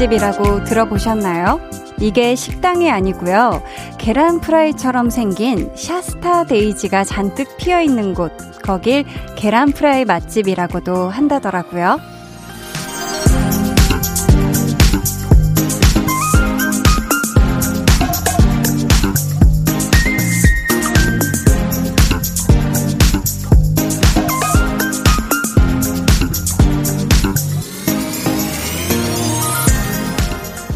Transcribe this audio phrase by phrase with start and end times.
[0.00, 1.60] 맛집이라고 들어보셨나요?
[1.98, 3.62] 이게 식당이 아니고요.
[3.98, 8.32] 계란 프라이처럼 생긴 샤스타 데이지가 잔뜩 피어 있는 곳.
[8.62, 9.04] 거길
[9.36, 11.98] 계란 프라이 맛집이라고도 한다더라고요.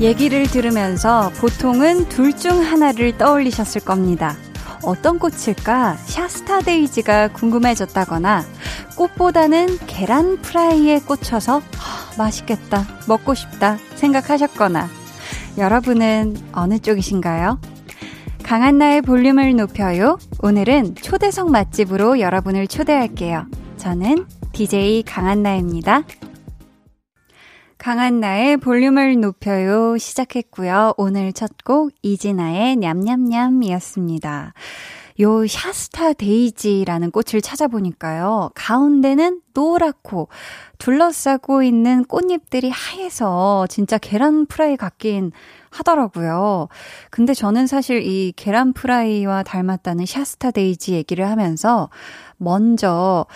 [0.04, 4.36] 얘기를 들으면서 보통은 둘 중 하나를 떠올리셨을 겁니다.
[4.82, 5.96] 어떤 꽃일까?
[5.96, 8.44] 샤스타 데이지가 궁금해졌다거나
[8.96, 14.88] 꽃보다는 계란 프라이에 꽂혀서 아, 맛있겠다, 먹고 싶다 생각하셨거나
[15.56, 17.58] 여러분은 어느 쪽이신가요?
[18.42, 20.18] 강한나의 볼륨을 높여요.
[20.42, 23.46] 오늘은 초대석 맛집으로 여러분을 초대할게요.
[23.78, 26.02] 저는 DJ 강한나입니다.
[27.84, 30.94] 강한나의 볼륨을 높여요 시작했고요.
[30.96, 34.54] 오늘 첫 곡 이진아의 냠냠냠이었습니다.
[35.20, 38.52] 요 샤스타 데이지라는 꽃을 찾아보니까요.
[38.54, 40.30] 가운데는 노랗고
[40.78, 45.32] 둘러싸고 있는 꽃잎들이 하얘서 진짜 계란 프라이 같긴
[45.68, 46.68] 하더라고요.
[47.10, 51.90] 근데 저는 사실 이 계란 프라이와 닮았다는 샤스타 데이지 얘기를 하면서
[52.38, 53.26] 먼저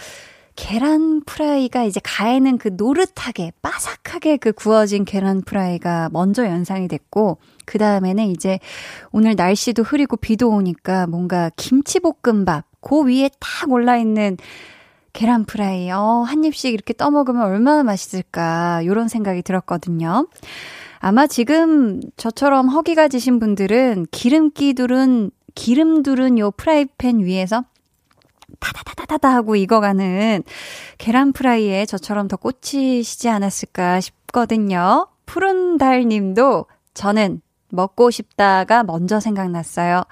[0.59, 7.79] 계란 프라이가 이제 가에는 그 노릇하게 바삭하게 그 구워진 계란 프라이가 먼저 연상이 됐고 그
[7.79, 8.59] 다음에는 이제
[9.13, 14.37] 오늘 날씨도 흐리고 비도 오니까 뭔가 김치볶음밥 그 위에 딱 올라 있는
[15.13, 20.27] 계란 프라이 어, 한 입씩 이렇게 떠 먹으면 얼마나 맛있을까 요런 생각이 들었거든요.
[20.99, 27.63] 아마 지금 저처럼 허기가 지신 분들은 기름기 두른 기름 두른 요 프라이팬 위에서
[28.61, 30.43] 타다다다다다 하고 익어가는
[30.99, 35.09] 계란 프라이에 저처럼 더 꽂히시지 않았을까 싶거든요.
[35.27, 40.03] 푸른 달 님도 저는 먹고 싶다가 먼저 생각났어요.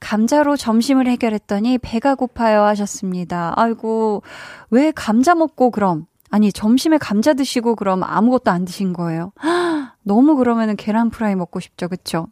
[0.00, 3.52] 감자로 점심을 해결했더니 배가 고파요 하셨습니다.
[3.56, 4.22] 아이고,
[4.70, 6.06] 왜 감자 먹고 그럼?
[6.30, 9.32] 아니, 점심에 감자 드시고 그럼 아무것도 안 드신 거예요?
[10.02, 12.26] 너무 그러면은 계란 프라이 먹고 싶죠, 그쵸?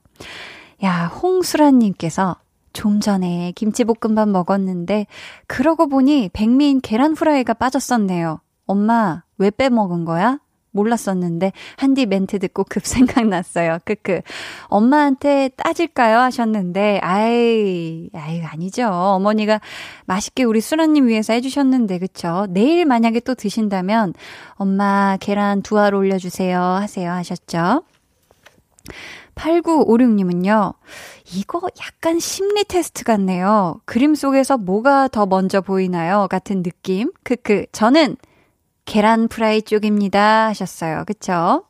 [0.82, 2.36] 야, 홍수라님께서
[2.74, 5.06] 좀 전에 김치볶음밥 먹었는데
[5.46, 8.40] 그러고 보니 백미인 계란 후라이가 빠졌었네요.
[8.66, 10.38] 엄마, 왜 빼먹은 거야?
[10.72, 13.78] 몰랐었는데 한디 멘트 듣고 급 생각났어요.
[13.84, 14.22] 크크.
[14.64, 16.18] 엄마한테 따질까요?
[16.18, 18.88] 하셨는데 아이, 아이 아니죠.
[18.88, 19.60] 어머니가
[20.06, 22.46] 맛있게 우리 수라님 위해서 해주셨는데 그쵸?
[22.50, 24.14] 내일 만약에 또 드신다면
[24.54, 27.84] 엄마 계란 두 알 올려주세요 하세요 하셨죠?
[29.34, 30.74] 8956님은요,
[31.34, 33.80] 이거 약간 심리 테스트 같네요.
[33.84, 36.28] 그림 속에서 뭐가 더 먼저 보이나요?
[36.30, 37.12] 같은 느낌.
[37.22, 37.66] 크크.
[37.72, 38.16] 저는
[38.84, 40.46] 계란 프라이 쪽입니다.
[40.48, 41.04] 하셨어요.
[41.06, 41.64] 그쵸?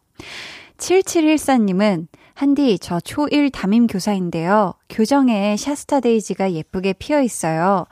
[0.79, 4.75] 7714님은 한디, 저 초1 담임 교사인데요.
[4.89, 7.87] 교정에 샤스타 데이지가 예쁘게 피어 있어요.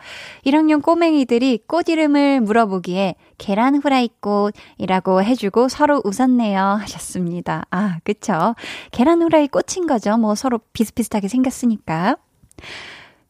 [0.45, 6.61] 1학년 꼬맹이들이 꽃 이름을 물어보기에 계란 후라이 꽃이라고 해주고 서로 웃었네요.
[6.61, 7.63] 하셨습니다.
[7.71, 8.57] 아, 그쵸.
[8.91, 10.17] 계란 후라이 꽃인 거죠.
[10.17, 12.17] 뭐 서로 비슷비슷하게 생겼으니까.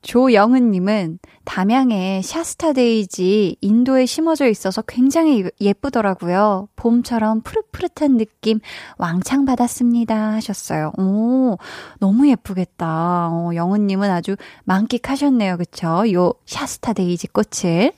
[0.02, 6.68] 조영은님은 담양에 샤스타데이지 인도에 심어져 있어서 굉장히 예쁘더라고요.
[6.76, 8.60] 봄처럼 푸릇푸릇한 느낌
[8.98, 10.32] 왕창 받았습니다.
[10.34, 10.92] 하셨어요.
[10.98, 11.56] 오,
[12.00, 13.28] 너무 예쁘겠다.
[13.30, 15.56] 어, 영은님은 아주 만끽하셨네요.
[15.56, 16.04] 그쵸?
[16.12, 17.92] 요 샤스타데이지 꽃을.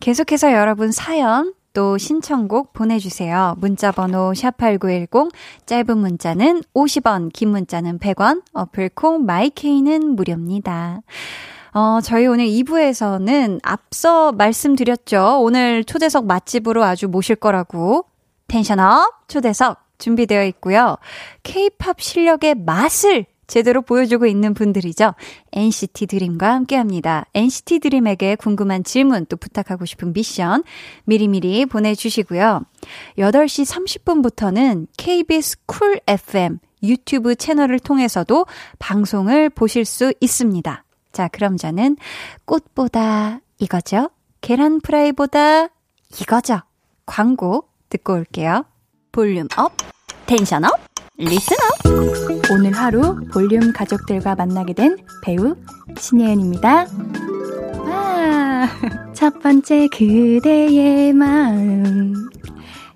[0.00, 3.54] 계속해서 여러분 사연 또 신청곡 보내주세요.
[3.58, 5.30] 문자번호 샵8910,
[5.64, 11.02] 짧은 문자는 50원, 긴 문자는 100원, 어플콩 마이케이는 무료입니다.
[11.74, 15.38] 어, 저희 오늘 2부에서는 앞서 말씀드렸죠.
[15.40, 18.06] 오늘 초대석 맛집으로 아주 모실 거라고.
[18.48, 20.96] 텐션업 초대석 준비되어 있고요.
[21.44, 25.14] 케이팝 실력의 맛을 제대로 보여주고 있는 분들이죠.
[25.52, 27.24] NCT 드림과 함께 합니다.
[27.34, 30.62] NCT 드림에게 궁금한 질문 또 부탁하고 싶은 미션
[31.04, 32.62] 미리미리 보내주시고요.
[33.18, 38.46] 8시 30분부터는 KBS 쿨 FM 유튜브 채널을 통해서도
[38.78, 40.84] 방송을 보실 수 있습니다.
[41.10, 41.96] 자, 그럼 저는
[42.44, 44.10] 꽃보다 이거죠.
[44.40, 45.68] 계란 프라이보다
[46.20, 46.60] 이거죠.
[47.06, 48.64] 광고 듣고 올게요.
[49.10, 49.72] volume up,
[50.26, 50.97] tension up.
[51.20, 51.56] Listener
[52.52, 55.56] 오늘 하루 볼륨 가족들과 만나게 된 배우
[55.98, 56.86] 신예은입니다.
[57.86, 58.68] 와,
[59.14, 62.14] 첫 번째 그대의 마음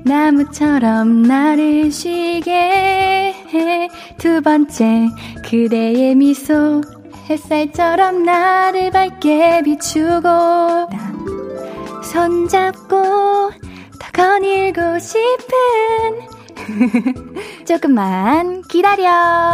[0.04, 3.90] 나무처럼 나를 쉬게 해.
[4.18, 5.08] 두 번째
[5.44, 6.80] 그대의 미소
[7.28, 10.28] 햇살처럼 나를 밝게 비추고
[12.04, 13.50] 손잡고
[13.98, 16.41] 더 거닐고 싶은
[17.66, 19.52] 조금만 기다려.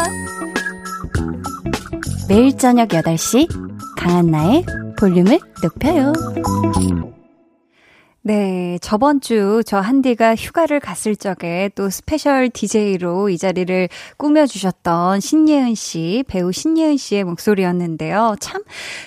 [2.28, 3.48] 매일 저녁 8시
[3.96, 4.64] 강한나의
[4.98, 6.12] 볼륨을 높여요.
[8.22, 13.88] 네, 저번 주 저 한디가 휴가를 갔을 적에 또 special DJ로 이 자리를
[14.18, 18.36] 꾸며주셨던 신예은 씨, 배우 신예은 씨의 목소리였는데요.
[18.40, 18.62] 참,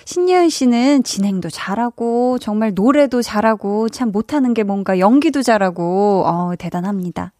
[0.06, 7.33] 신예은 씨는 진행도 잘하고, 정말 노래도 잘하고, 참 못하는 게 뭔가 연기도 잘하고, 어, 대단합니다.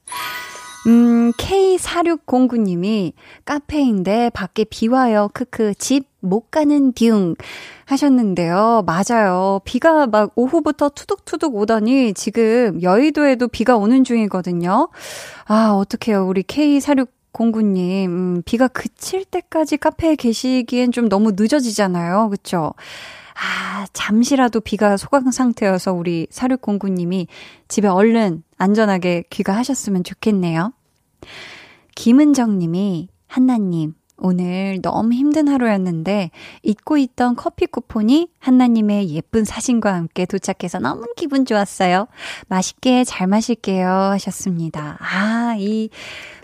[0.88, 3.14] 음, K4609님이
[3.46, 5.30] 카페인데 밖에 비 와요.
[5.34, 5.76] 크크.
[5.76, 7.36] 집 못 가는 듀
[7.86, 8.84] 하셨는데요.
[8.86, 9.60] 맞아요.
[9.66, 14.90] 비가 막 오후부터 투둑투둑 오더니 지금 여의도에도 비가 오는 중이거든요.
[15.46, 16.26] 아, 어떡해요.
[16.26, 18.06] 우리 K4609님.
[18.06, 22.30] 음, 비가 그칠 때까지 카페에 계시기엔 좀 너무 늦어지잖아요.
[22.30, 22.74] 그쵸?
[23.36, 27.28] 아, 잠시라도 비가 소강 상태여서 우리 4609님이
[27.68, 30.74] 집에 얼른 안전하게 귀가하셨으면 좋겠네요.
[31.96, 36.30] 김은정 님이, 한나님, 오늘 너무 힘든 하루였는데
[36.62, 42.08] 잊고 있던 커피 쿠폰이 한나님의 예쁜 사진과 함께 도착해서 너무 기분 좋았어요.
[42.48, 44.98] 맛있게 잘 마실게요 하셨습니다.
[45.00, 45.90] 아, 이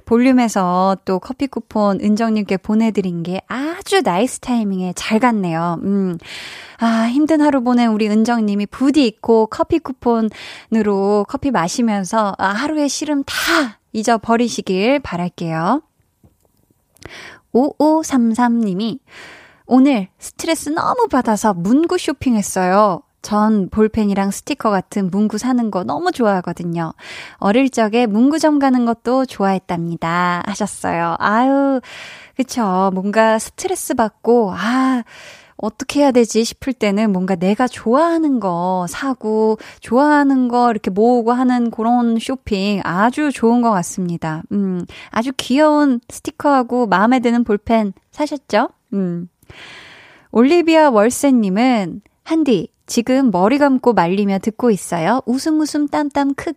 [0.07, 5.79] 볼륨에서 또 커피 쿠폰 은정님께 보내드린 게 아주 nice timing에 잘 갔네요.
[5.83, 6.17] 음.
[6.79, 13.23] 아, 힘든 하루 보낸 우리 은정님이 부디 있고 커피 쿠폰으로 커피 마시면서 아, 하루의 시름
[13.25, 13.33] 다
[13.91, 15.81] 잊어버리시길 바랄게요.
[17.53, 18.99] 5533님이
[19.65, 23.01] 오늘 스트레스 너무 받아서 문구 쇼핑했어요.
[23.27, 26.93] 전 볼펜이랑 스티커 같은 문구 사는 거 너무 좋아하거든요.
[27.39, 30.43] 어릴 적에 문구점 가는 것도 좋아했답니다.
[30.45, 31.17] 하셨어요.
[31.19, 31.81] 아유,
[32.37, 32.89] 그쵸.
[32.93, 35.03] 뭔가 스트레스 받고, 아,
[35.57, 41.69] 어떻게 해야 되지 싶을 때는 뭔가 내가 좋아하는 거 사고, 좋아하는 거 이렇게 모으고 하는
[41.69, 44.43] 그런 쇼핑 아주 좋은 것 같습니다.
[44.53, 48.69] 음, 아주 귀여운 스티커하고 마음에 드는 볼펜 사셨죠?
[48.93, 49.27] 음.
[50.31, 55.21] 올리비아 월세님은, 한디, 지금 머리 감고 말리며 듣고 있어요.
[55.25, 56.53] 웃음 웃음 땀땀 크.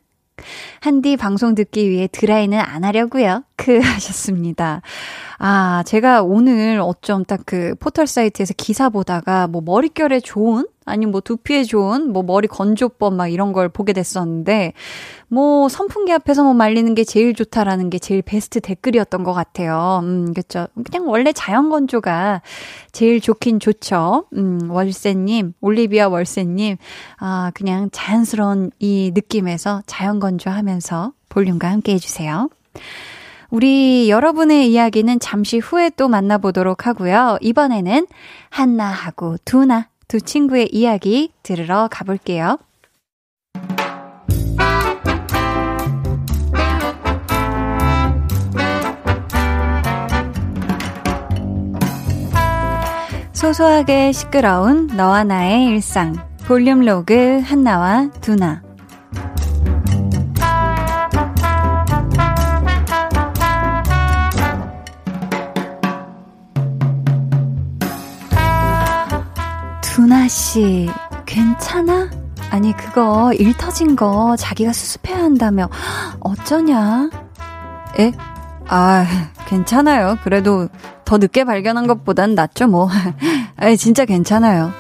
[0.81, 3.45] 한디 방송 듣기 위해 드라이는 안 하려고요.
[3.61, 4.81] 크 하셨습니다.
[5.39, 11.21] 아, 제가 오늘 어쩜 딱 그 포털 사이트에서 기사 보다가 뭐 머릿결에 좋은 아니면 뭐
[11.21, 14.73] 두피에 좋은 뭐 머리 건조법 막 이런 걸 보게 됐었는데
[15.27, 20.01] 뭐 선풍기 앞에서 뭐 말리는 게 제일 좋다라는 게 제일 베스트 댓글이었던 것 같아요.
[20.05, 20.69] 음, 그렇죠.
[20.89, 22.43] 그냥 원래 자연 건조가
[22.93, 24.27] 제일 좋긴 좋죠.
[24.37, 26.77] 음, 월세님, 올리비아 월세님,
[27.19, 32.49] 아, 그냥 자연스러운 이 느낌에서 자연 건조하면서 볼륨과 함께 해주세요.
[33.51, 37.39] 우리 여러분의 이야기는 잠시 후에 또 만나보도록 하고요.
[37.41, 38.07] 이번에는
[38.49, 42.59] 한나하고 두나 두 친구의 이야기 들으러 가볼게요.
[53.33, 56.15] 소소하게 시끄러운 너와 나의 일상
[56.47, 58.63] 볼륨 로그 한나와 두나
[70.11, 70.89] 두나씨,
[71.25, 72.11] 괜찮아?
[72.51, 75.71] 아니, 그거 일 터진 거 자기가 수습해야 한다며.
[76.19, 77.11] 어쩌냐?
[77.97, 78.11] 에?
[78.67, 79.07] 아,
[79.47, 80.19] 괜찮아요.
[80.25, 80.67] 그래도
[81.05, 82.89] 더 늦게 발견한 것보단 낫죠, 뭐.
[83.57, 84.73] 아 진짜 괜찮아요.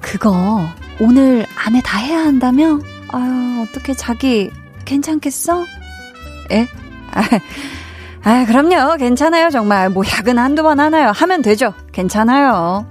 [0.00, 0.60] 그거
[0.98, 2.80] 오늘 안에 다 해야 한다며?
[3.12, 4.50] 아유, 어떻게 자기
[4.84, 5.64] 괜찮겠어?
[6.50, 6.66] 에?
[7.12, 7.22] 아,
[8.22, 8.96] 아, 그럼요.
[8.96, 9.88] 괜찮아요, 정말.
[9.90, 11.10] 뭐, 야근 한두 번 하나요?
[11.14, 11.72] 하면 되죠.
[11.92, 12.86] 괜찮아요.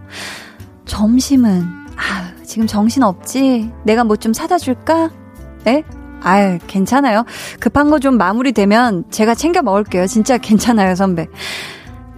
[0.90, 1.64] 점심은,
[1.96, 3.72] 아 지금 정신 없지?
[3.84, 5.10] 내가 뭐 좀 사다 줄까?
[5.68, 5.84] 에?
[6.22, 7.24] 아유, 괜찮아요.
[7.60, 10.08] 급한 거 좀 마무리되면 제가 챙겨 먹을게요.
[10.08, 11.28] 진짜 괜찮아요, 선배.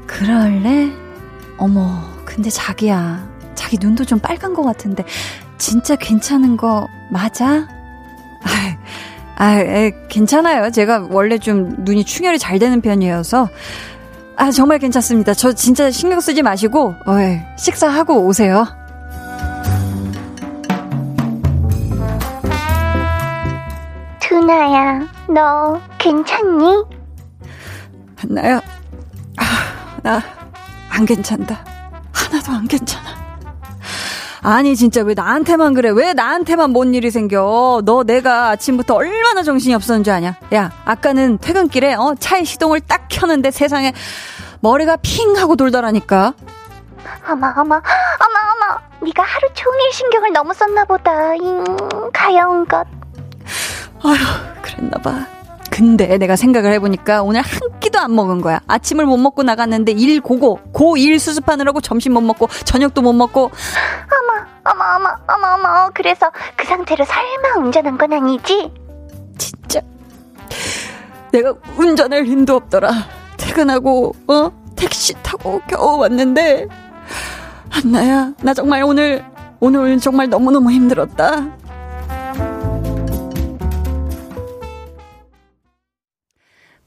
[0.08, 0.90] 그럴래?
[1.58, 3.30] 어머, 근데 자기야.
[3.56, 5.04] 자기 눈도 좀 빨간 것 같은데.
[5.58, 7.68] 진짜 괜찮은 거 맞아?
[8.44, 8.78] 아,
[9.36, 10.72] 아, 에, 괜찮아요.
[10.72, 13.50] 제가 원래 좀 눈이 충혈이 잘 되는 편이어서.
[14.41, 15.36] 아, 정말 괜찮습니다.
[15.36, 18.65] 저 진짜 신경 쓰지 마시고, 어, 예, 식사하고 오세요.
[24.19, 26.83] 두나야, 너 괜찮니?
[28.29, 28.60] 나야,
[29.38, 29.43] 아,
[30.01, 30.41] 나
[30.91, 31.63] 안 괜찮다.
[32.12, 33.21] 하나도 안 괜찮아.
[34.43, 35.89] 아니 진짜 왜 나한테만 그래?
[35.91, 37.81] 왜 나한테만 뭔 일이 생겨?
[37.86, 40.36] 너 내가 아침부터 얼마나 정신이 없었는 줄 아냐?
[40.55, 43.93] 야 아까는 퇴근길에 어 차에 시동을 딱 켰는데 세상에
[44.62, 46.33] 머리가 핑 하고 돌더라니까.
[47.29, 51.36] 어머 어머 어머 어머 네가 하루 종일 신경을 너무 썼나 보다.
[51.36, 51.63] 잉
[52.12, 52.86] 가여운 것.
[54.03, 54.15] 아휴
[54.63, 55.25] 그랬나 봐.
[55.72, 58.60] 근데 내가 생각을 해보니까 오늘 한 끼도 안 먹은 거야.
[58.68, 63.44] 아침을 못 먹고 나갔는데 일 고고, 고일 수습하느라고 점심 못 먹고, 저녁도 못 먹고.
[63.46, 65.90] 어머, 어머, 어머, 어머, 어머.
[65.94, 68.70] 그래서 그 상태로 설마 운전한 건 아니지?
[69.38, 69.80] 진짜.
[71.32, 72.92] 내가 운전할 힘도 없더라.
[73.38, 74.51] 퇴근하고, 어?
[74.75, 76.68] 택시 타고 겨우 왔는데.
[77.70, 79.24] 한나야, 나 정말 오늘,
[79.62, 81.48] 오늘 정말 너무너무 힘들었다.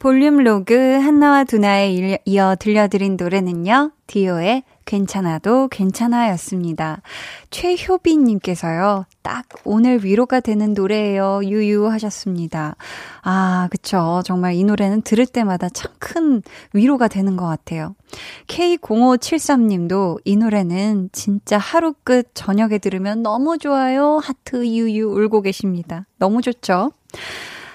[0.04, 3.92] 볼륨 로그 한나와 두나에 이어 들려드린 노래는요.
[4.06, 7.00] 디오의 괜찮아도 괜찮아였습니다.
[7.48, 9.06] 최효빈님께서요.
[9.22, 11.40] 딱 오늘 위로가 되는 노래예요.
[11.44, 12.76] 유유 하셨습니다.
[13.22, 14.20] 아, 그쵸.
[14.26, 16.42] 정말 이 노래는 들을 때마다 참 큰
[16.74, 17.96] 위로가 되는 것 같아요.
[18.48, 24.18] K0573님도 이 노래는 진짜 하루 끝 저녁에 들으면 너무 좋아요.
[24.22, 26.04] 하트 유유 울고 계십니다.
[26.18, 26.92] 너무 좋죠?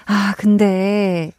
[0.06, 1.32] 아, 근데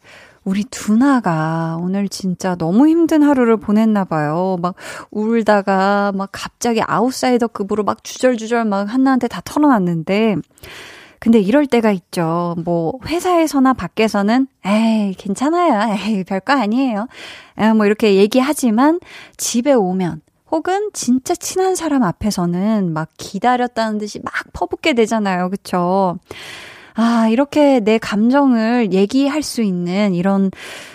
[0.44, 4.56] 우리 두나가 오늘 진짜 너무 힘든 하루를 보냈나 봐요.
[4.60, 4.74] 막
[5.10, 10.36] 울다가 막 갑자기 아웃사이더 급으로 막 주절주절 막 한나한테 다 털어놨는데
[11.20, 12.56] 근데 이럴 때가 있죠.
[12.64, 15.94] 뭐 회사에서나 밖에서는 에이 괜찮아요.
[15.94, 17.06] 에이 별거 아니에요.
[17.58, 18.98] 에, 뭐 이렇게 얘기하지만
[19.36, 25.48] 집에 오면 혹은 진짜 친한 사람 앞에서는 막 기다렸다는 듯이 막 퍼붓게 되잖아요.
[25.50, 26.18] 그쵸?
[26.94, 30.50] 아, 이렇게 내 감정을 얘기할 수 있는 이런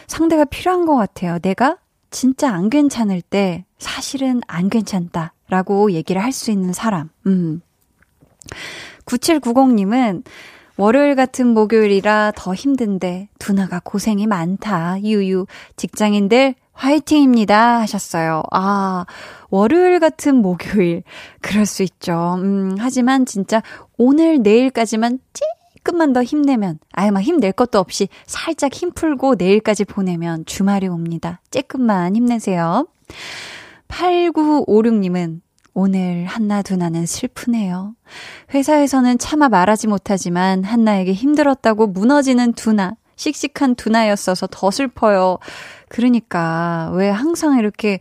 [0.07, 1.39] 상대가 필요한 것 같아요.
[1.39, 1.77] 내가
[2.09, 5.33] 진짜 안 괜찮을 때 사실은 안 괜찮다.
[5.49, 7.09] 라고 얘기를 할 수 있는 사람.
[7.25, 7.61] 음.
[9.05, 10.23] 9790님은
[10.75, 15.01] 월요일 같은 목요일이라 더 힘든데 두나가 고생이 많다.
[15.01, 15.47] 유유.
[15.75, 17.79] 직장인들 화이팅입니다.
[17.79, 18.43] 하셨어요.
[18.51, 19.05] 아,
[19.49, 21.01] 월요일 같은 목요일.
[21.41, 22.35] 그럴 수 있죠.
[22.37, 23.63] 음, 하지만 진짜
[23.97, 25.43] 오늘 내일까지만 찌
[25.87, 31.39] 조금만 더 힘내면, 아유, 막 힘낼 것도 없이 살짝 힘 풀고 내일까지 보내면 주말이 옵니다.
[31.49, 32.87] 조금만 힘내세요.
[33.87, 35.39] 8956님은
[35.73, 37.95] 오늘 한나 두나는 슬프네요.
[38.53, 45.37] 회사에서는 차마 말하지 못하지만 한나에게 힘들었다고 무너지는 두나, 씩씩한 두나였어서 더 슬퍼요.
[45.87, 47.99] 그러니까 왜 항상 이렇게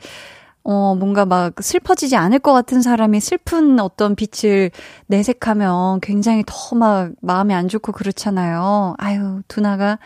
[0.69, 4.73] 어, 뭔가 막 슬퍼지지 않을 것 같은 사람이 슬픈 어떤 빛을
[5.07, 8.95] 내색하면 굉장히 더 막 마음이 안 좋고 그렇잖아요.
[8.99, 9.99] 아유, 두나가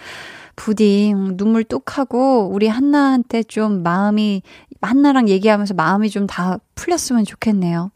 [0.56, 4.42] 부디 눈물 뚝 하고 우리 한나한테 좀 마음이,
[4.82, 7.90] 한나랑 얘기하면서 마음이 좀 다 풀렸으면 좋겠네요.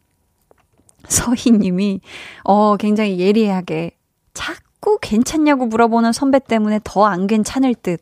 [1.06, 2.00] 서희님이,
[2.44, 3.90] 어, 굉장히 예리하게
[4.32, 8.00] 자꾸 괜찮냐고 물어보는 선배 때문에 더 안 괜찮을 듯.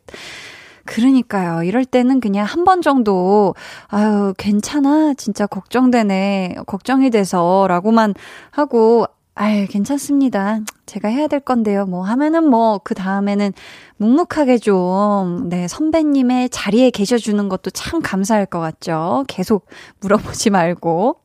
[0.85, 1.63] 그러니까요.
[1.63, 3.55] 이럴 때는 그냥 한 번 정도,
[3.87, 5.13] 아유, 괜찮아.
[5.15, 6.55] 진짜 걱정되네.
[6.67, 7.65] 걱정이 돼서.
[7.67, 8.13] 라고만
[8.51, 10.59] 하고, 아유, 괜찮습니다.
[10.85, 11.85] 제가 해야 될 건데요.
[11.85, 13.51] 뭐 하면은 뭐, 그 다음에는
[13.97, 19.25] 묵묵하게 좀, 네, 선배님의 자리에 계셔주는 것도 참 감사할 것 같죠.
[19.27, 19.65] 계속
[20.01, 21.17] 물어보지 말고.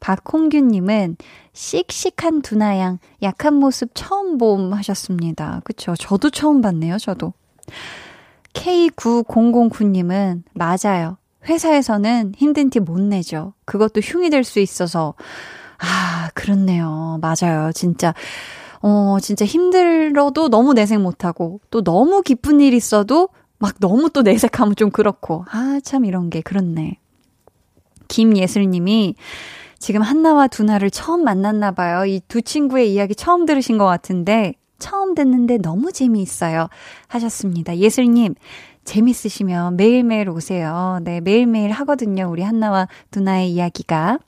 [0.00, 1.16] 박홍규님은
[1.52, 5.60] 씩씩한 두나양, 약한 모습 처음 봄 하셨습니다.
[5.64, 5.94] 그쵸.
[5.98, 7.32] 저도 처음 봤네요, 저도.
[8.54, 11.16] K9009님은 맞아요.
[11.48, 13.54] 회사에서는 힘든 티 못 내죠.
[13.64, 15.14] 그것도 흉이 될 수 있어서.
[15.78, 17.18] 아, 그렇네요.
[17.22, 17.72] 맞아요.
[17.72, 18.12] 진짜.
[18.82, 23.28] 어, 진짜 힘들어도 너무 내색 못하고, 또 너무 기쁜 일 있어도
[23.58, 25.44] 막 너무 또 내색하면 좀 그렇고.
[25.50, 26.98] 아, 참 이런 게 그렇네.
[28.08, 29.14] 김예슬님이
[29.78, 32.04] 지금 한나와 두나를 처음 만났나 봐요.
[32.04, 36.68] 이 두 친구의 이야기 처음 들으신 것 같은데, 처음 듣는데 너무 재미있어요.
[37.06, 37.76] 하셨습니다.
[37.76, 38.34] 예슬님,
[38.84, 40.98] 재밌으시면 매일매일 오세요.
[41.04, 42.28] 네, 매일매일 하거든요.
[42.28, 44.18] 우리 한나와 두나의 이야기가.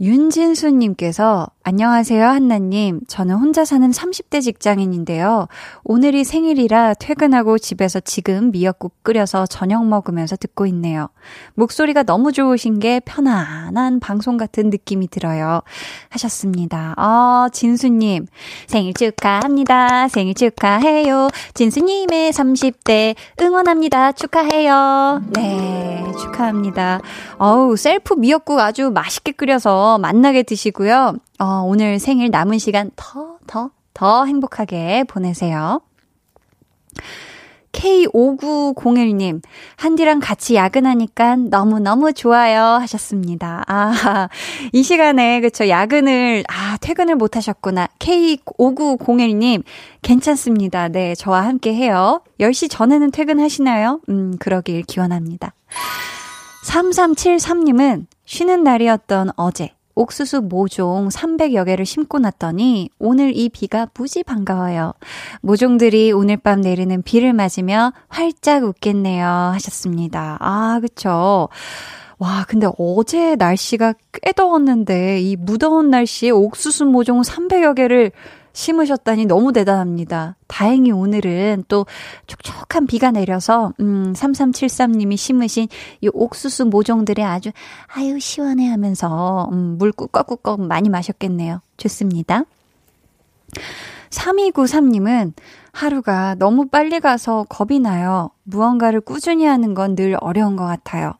[0.00, 3.00] 윤진수님께서 안녕하세요, 한나님.
[3.08, 5.48] 저는 혼자 사는 30대 직장인인데요.
[5.82, 11.08] 오늘이 생일이라 퇴근하고 집에서 지금 미역국 끓여서 저녁 먹으면서 듣고 있네요.
[11.54, 15.62] 목소리가 너무 좋으신 게 편안한 방송 같은 느낌이 들어요.
[16.10, 16.92] 하셨습니다.
[16.98, 18.26] 아, 진수님.
[18.66, 20.08] 생일 축하합니다.
[20.08, 21.28] 생일 축하해요.
[21.54, 24.12] 진수님의 30대 응원합니다.
[24.12, 25.22] 축하해요.
[25.30, 27.00] 네, 축하합니다.
[27.38, 31.14] 어우, 셀프 미역국 아주 맛있게 끓여서 맛나게 드시고요.
[31.38, 35.80] 어, 오늘 생일 남은 시간 더, 더, 더 행복하게 보내세요.
[37.74, 39.42] K5901님,
[39.76, 43.64] 한디랑 같이 야근하니까 너무너무 좋아요 하셨습니다.
[43.66, 44.28] 아,
[44.72, 47.88] 이 시간에, 그쵸, 야근을, 아, 퇴근을 못 하셨구나.
[47.98, 49.64] K5901님,
[50.02, 50.88] 괜찮습니다.
[50.88, 52.22] 네, 저와 함께 해요.
[52.38, 54.00] 10시 전에는 퇴근하시나요?
[54.08, 55.52] 음, 그러길 기원합니다.
[56.64, 64.94] 3373님은 쉬는 날이었던 어제, 옥수수 모종 300여 개를 심고 났더니 오늘 이 비가 무지 반가워요.
[65.40, 69.26] 모종들이 오늘 밤 내리는 비를 맞으며 활짝 웃겠네요.
[69.26, 70.36] 하셨습니다.
[70.40, 71.48] 아, 그쵸.
[72.18, 78.12] 와, 근데 어제 날씨가 꽤 더웠는데 이 무더운 날씨에 옥수수 모종 300여 개를
[78.54, 80.36] 심으셨다니 너무 대단합니다.
[80.46, 81.84] 다행히 오늘은 또
[82.26, 85.68] 촉촉한 비가 내려서, 음, 3373님이 심으신
[86.00, 87.50] 이 옥수수 모종들이 아주,
[87.88, 91.60] 아유, 시원해 하면서, 음, 물 꾹꺽꾹꺽 많이 마셨겠네요.
[91.76, 92.44] 좋습니다.
[94.10, 95.32] 3293님은
[95.72, 98.30] 하루가 너무 빨리 가서 겁이 나요.
[98.44, 101.14] 무언가를 꾸준히 하는 건 늘 어려운 것 같아요.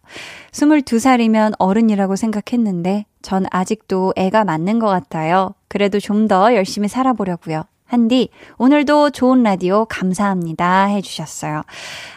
[0.52, 5.54] 22살이면 어른이라고 생각했는데 전 아직도 애가 맞는 것 같아요.
[5.74, 7.64] 그래도 좀 더 열심히 살아보려고요.
[7.84, 8.28] 한디,
[8.58, 10.84] 오늘도 좋은 라디오 감사합니다.
[10.86, 11.62] 해주셨어요.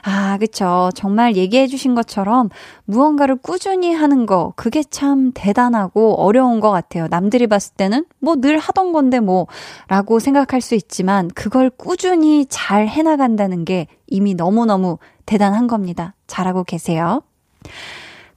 [0.03, 0.91] 아, 그쵸.
[0.93, 2.49] 정말 얘기해주신 것처럼
[2.85, 7.07] 무언가를 꾸준히 하는 거, 그게 참 대단하고 어려운 것 같아요.
[7.09, 9.47] 남들이 봤을 때는 뭐 늘 하던 건데 뭐,
[9.87, 16.13] 라고 생각할 수 있지만, 그걸 꾸준히 잘 해나간다는 게 이미 너무너무 대단한 겁니다.
[16.27, 17.23] 잘하고 계세요.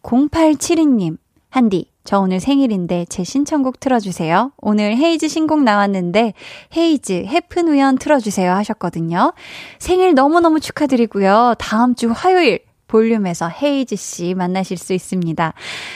[0.02, 1.18] 0872님,
[1.50, 4.52] 한디, 저 오늘 생일인데 제 신청곡 틀어주세요.
[4.58, 6.32] 오늘 헤이즈 신곡 나왔는데
[6.76, 9.32] 헤이즈 해픈 우연 틀어주세요 하셨거든요.
[9.78, 11.54] 생일 너무너무 축하드리고요.
[11.58, 15.54] 다음 주 화요일 볼륨에서 헤이즈 씨 만나실 수 있습니다.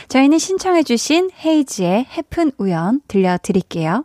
[0.09, 4.05] 저희는 신청해주신 헤이즈의 해픈 우연 들려드릴게요.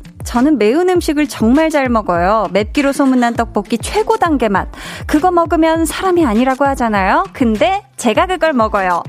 [0.23, 2.47] 저는 매운 음식을 정말 잘 먹어요.
[2.51, 4.67] 맵기로 소문난 떡볶이 최고 단계 맛.
[5.07, 7.25] 그거 먹으면 사람이 아니라고 하잖아요.
[7.33, 9.03] 근데 제가 그걸 먹어요.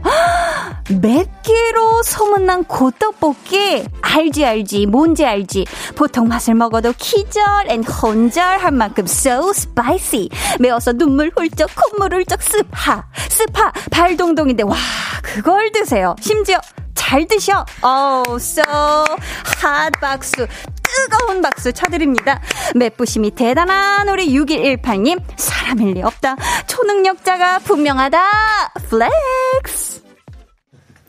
[0.90, 3.84] 맵기로 소문난 그 떡볶이?
[4.02, 4.86] 알지 알지.
[4.86, 5.66] 뭔지 알지.
[5.96, 10.28] 보통 맛을 먹어도 기절 and 혼절할 만큼 so spicy.
[10.58, 13.72] 매워서 눈물 훌쩍 콧물 훌쩍 습하 습하.
[13.90, 14.76] 발동동인데 와
[15.22, 16.14] 그걸 드세요.
[16.20, 16.58] 심지어
[16.94, 17.64] 잘 드셔.
[17.82, 18.62] 어우 so
[19.62, 20.46] 핫 박수
[20.94, 22.40] 뜨거운 박수 쳐드립니다.
[22.74, 26.36] 맵부심이 대단한 우리 6118님, 사람일 리 없다.
[26.66, 28.20] 초능력자가 분명하다.
[28.88, 30.02] Flex!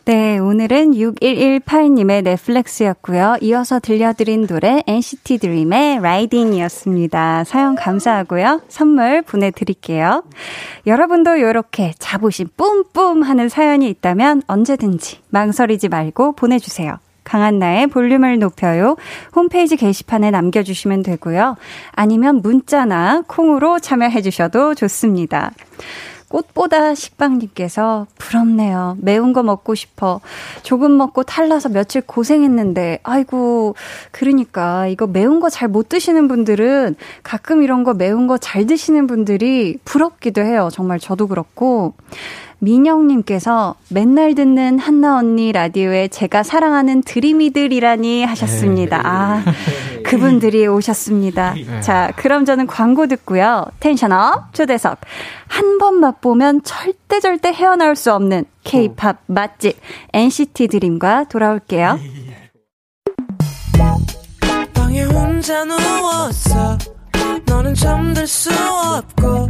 [0.05, 3.37] 네, 오늘은 6118님의 flex였고요.
[3.39, 7.45] 이어서 들려드린 노래 NCT Dream의 Ridin'이었습니다.
[7.45, 8.63] 사연 감사하고요.
[8.67, 10.23] 선물 보내드릴게요.
[10.85, 16.97] 여러분도 이렇게 자부심 뿜뿜 하는 사연이 있다면 언제든지 망설이지 말고 보내주세요.
[17.23, 18.95] 강한나의 볼륨을 높여요.
[19.35, 21.55] 홈페이지 게시판에 남겨주시면 되고요.
[21.91, 25.51] 아니면 문자나 콩으로 참여해 주셔도 좋습니다.
[26.29, 28.97] 꽃보다 식빵님께서 부럽네요.
[28.99, 30.19] 매운 거 먹고 싶어.
[30.63, 33.75] 조금 먹고 탈라서 며칠 고생했는데, 아이고,
[34.09, 39.05] 그러니까 이거 매운 거 잘 못 드시는 분들은 가끔 이런 거 매운 거 잘 드시는
[39.05, 40.69] 분들이 부럽기도 해요.
[40.71, 41.93] 정말 저도 그렇고.
[42.63, 48.97] 민영님께서 맨날 듣는 한나 언니 라디오에 제가 사랑하는 드림이들이라니 하셨습니다.
[48.97, 49.03] 네.
[49.05, 49.43] 아,
[50.03, 51.53] 그분들이 오셨습니다.
[51.55, 51.81] 네.
[51.81, 53.65] 자, 그럼 저는 광고 듣고요.
[53.79, 54.99] 텐션업 초대석.
[55.47, 59.77] 한 번 맛보면 절대 절대 헤어나올 수 없는 케이팝 맛집
[60.13, 61.99] NCT 드림과 돌아올게요.
[64.73, 66.77] 방에 혼자 누웠어.
[67.45, 69.49] 너는 잠들 수 없고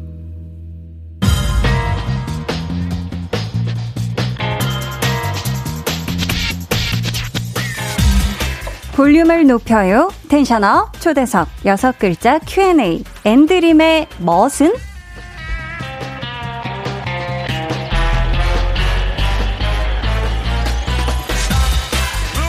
[9.01, 10.11] 볼륨을 높여요.
[10.29, 14.75] 텐션업 초대석 여섯 글자 Q&A 엔드림의 멋은?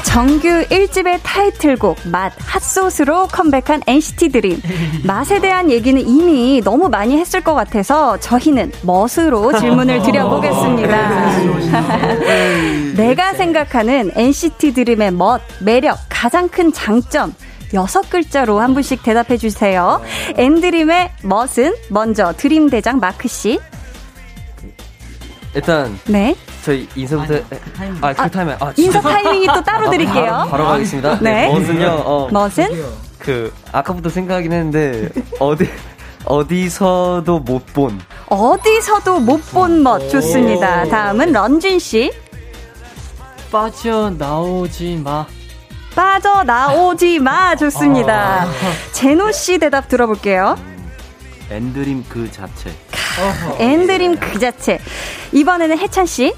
[0.04, 4.60] 정규 1집의 타이틀곡 맛 핫소스로 컴백한 NCT 드림.
[5.06, 11.32] 맛에 대한 얘기는 이미 너무 많이 했을 것 같아서 저희는 멋으로 질문을 드려보겠습니다.
[12.94, 17.34] 내가 생각하는 NCT 드림의 멋, 매력, 가장 큰 장점
[17.74, 20.00] 여섯 글자로 한 분씩 대답해 주세요.
[20.36, 23.58] 엔드림의 멋은 먼저 드림 대장 마크 씨.
[25.52, 26.36] 일단 네.
[26.64, 27.40] 저희 인사부터
[28.02, 28.54] 아, 그 타이밍.
[28.60, 30.24] 아, 인사 타이밍이 또 따로 드릴게요.
[30.24, 31.18] 바로, 바로 가겠습니다.
[31.18, 31.48] 네.
[31.48, 31.48] 네.
[31.48, 31.86] 멋은요.
[32.06, 32.84] 어, 멋은
[33.18, 35.08] 그 아까부터 생각하긴 했는데
[35.40, 35.68] 어디
[36.24, 38.00] 어디서도 못 본.
[38.28, 40.84] 어디서도 못 본 멋 좋습니다.
[40.84, 42.12] 다음은 런쥔 씨.
[43.50, 45.26] 빠져나오지 마.
[45.94, 48.46] 빠져나오지 마 좋습니다.
[48.92, 50.56] 제노 씨 대답 들어볼게요.
[51.50, 52.70] 엔드림 그 자체.
[53.58, 54.78] 엔드림 그 자체.
[55.32, 56.34] 이번에는 해찬 씨.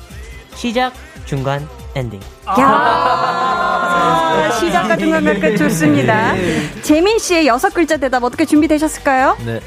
[0.55, 0.93] 시작,
[1.25, 2.21] 중간, 엔딩.
[2.59, 6.35] 야 시작과 중간과 끝 좋습니다.
[6.83, 9.37] 재민 씨의 여섯 글자 대답 어떻게 준비되셨을까요?
[9.45, 9.61] 네.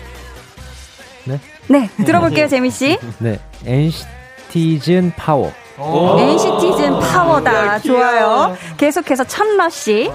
[1.26, 1.39] 네?
[1.67, 2.97] 네, 들어볼게요, 재민 씨.
[3.19, 3.39] 네.
[3.65, 5.54] NCT즌 파워.
[5.79, 7.79] NCT즌 파워다.
[7.79, 8.57] 좋아요.
[8.77, 10.09] 계속해서 천러 씨.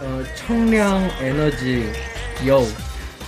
[0.00, 1.92] 어, 청량 에너지,
[2.46, 2.62] 요.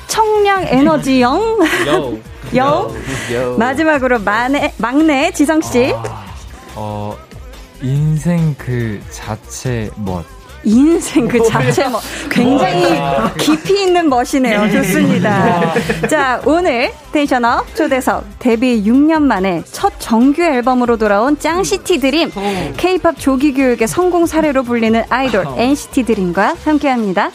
[0.07, 1.59] 청량 에너지 영.
[1.87, 2.19] 요.
[2.55, 3.59] 영.
[3.59, 5.93] 마지막으로 막내, 막내 지성 씨.
[6.77, 7.17] 어,
[7.83, 10.25] 인생 그 자체 멋.
[10.65, 12.99] 인생 그 자체 뭐 굉장히
[13.39, 14.71] 깊이 있는 멋이네요.
[14.73, 15.75] 좋습니다.
[16.09, 22.31] 자, 오늘 텐션업 초대석 데뷔 6년 만에 첫 정규 앨범으로 돌아온 짱시티 드림.
[22.77, 27.31] K-팝 조기 교육의 성공 사례로 불리는 아이돌 NCT 드림과 함께합니다.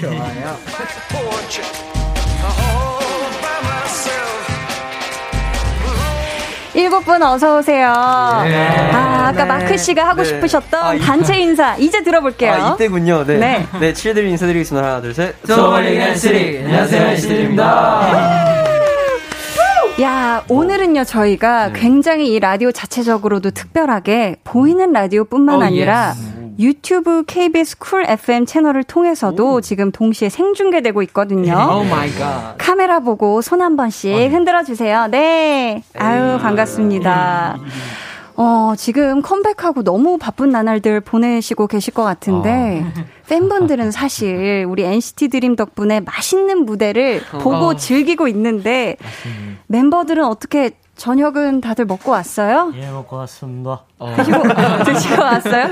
[6.75, 7.87] 일곱 분 어서 오세요.
[7.95, 10.29] 아, 아까 마크 씨가 하고 네.
[10.29, 12.51] 싶으셨던 아, 이- 단체 인사 이제 들어볼게요.
[12.53, 13.25] 아 이때군요.
[13.25, 13.37] 네.
[13.37, 13.67] 네.
[13.79, 13.93] 네.
[13.93, 14.87] 칠드림 인사드리겠습니다.
[14.87, 15.35] 하나 둘 셋.
[15.45, 16.61] 소울링 NCT.
[16.65, 18.33] 안녕하세요, NCT입니다.
[20.01, 21.79] 야, 오늘은요, 저희가 네.
[21.79, 26.15] 굉장히 이 라디오 자체적으로도 특별하게 보이는 라디오뿐만 오, 아니라
[26.59, 31.53] 유튜브 KBS 쿨 FM 채널을 통해서도 지금 동시에 생중계되고 있거든요.
[31.71, 32.55] Oh my god.
[32.57, 35.07] 카메라 보고 손 한 번씩 흔들어 주세요.
[35.09, 35.83] 네.
[35.97, 37.57] 아유, 반갑습니다.
[38.35, 42.83] 어, 지금 컴백하고 너무 바쁜 나날들 보내시고 계실 것 같은데,
[43.29, 48.97] 팬분들은 사실 우리 NCT 드림 덕분에 맛있는 무대를 보고 즐기고 있는데,
[49.67, 52.71] 멤버들은 어떻게 저녁은 다들 먹고 왔어요?
[52.75, 53.81] 예, 먹고 왔습니다.
[54.15, 54.43] 드시고,
[54.85, 55.69] 드시고 왔어요?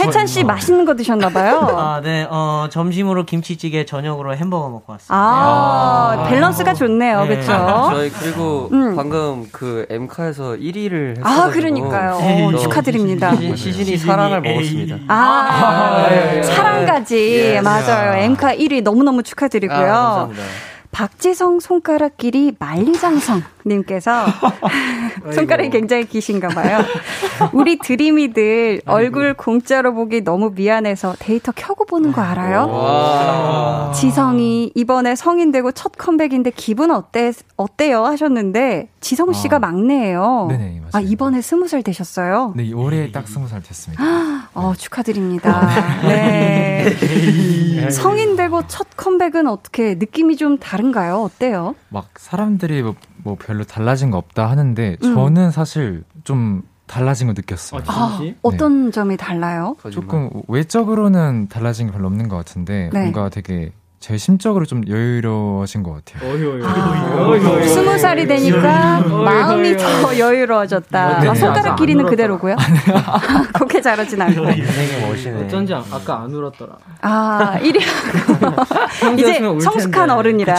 [0.00, 1.66] 해찬 씨 맛있는 거 드셨나 봐요.
[1.76, 5.14] 아, 네, 어, 점심으로 김치찌개, 저녁으로 햄버거 먹고 왔습니다.
[5.16, 7.24] 아, 밸런스가 좋네요.
[7.24, 7.36] 네.
[7.36, 7.52] 그쵸?
[7.90, 8.94] 저희 그리고 음.
[8.94, 11.24] 방금 그 엠카에서 1위를 했어요.
[11.24, 12.18] 아, 그러니까요.
[12.20, 13.34] 어, 축하드립니다.
[13.34, 14.96] 시즌, 시즌이 사랑을 먹었습니다.
[15.08, 16.06] 아,
[16.42, 17.34] 사랑까지.
[17.54, 18.18] 예, 맞아요.
[18.20, 18.24] 예.
[18.24, 19.78] 엠카 1위 너무너무 축하드리고요.
[19.78, 19.80] 아,
[20.26, 20.42] 감사합니다.
[20.94, 24.26] 박지성 손가락끼리 만리장성님께서
[25.34, 26.78] 손가락이 굉장히 기신가 봐요.
[27.52, 32.68] 우리 드림이들 얼굴 공짜로 보기 너무 미안해서 데이터 켜고 보는 거 알아요?
[32.68, 33.92] 와.
[33.92, 39.58] 지성이 이번에 성인 되고 첫 컴백인데 기분 어때 어때요 하셨는데 지성 씨가 아.
[39.58, 40.46] 막내예요.
[40.48, 40.90] 네네, 맞아요.
[40.92, 42.52] 아 이번에 스무 살 되셨어요?
[42.54, 44.04] 네, 올해 딱 스무 살 됐습니다.
[44.54, 46.00] 어 축하드립니다.
[46.02, 46.86] 네.
[47.90, 51.22] 성인 되고 첫 컴백은 어떻게 느낌이 좀 다른가요?
[51.22, 51.74] 어때요?
[51.88, 55.14] 막 사람들이 뭐, 뭐 별로 달라진 거 없다 하는데 음.
[55.14, 57.82] 저는 사실 좀 달라진 거 느꼈어요.
[57.86, 59.76] 아, 어떤 점이 달라요?
[59.90, 63.00] 조금 외적으로는 달라진 게 별로 없는 것 같은데 네.
[63.00, 63.72] 뭔가 되게
[64.04, 66.30] 제 심적으로 좀 여유로워진 것 같아요.
[67.66, 71.20] 스무 살이 되니까 마음이 더 여유로워졌다.
[71.20, 71.28] 네.
[71.30, 72.10] 아, 손가락 안 길이는 울었다.
[72.10, 72.54] 그대로고요?
[73.54, 74.44] 그렇게 자라진 않고.
[74.44, 75.44] 되게 멋있네.
[75.46, 76.72] 어쩐지 아- 아까 안 울었더라.
[77.00, 77.80] 아, 1위.
[79.00, 80.10] 평소였으면 이제 올 성숙한.
[80.10, 80.54] 어른이라.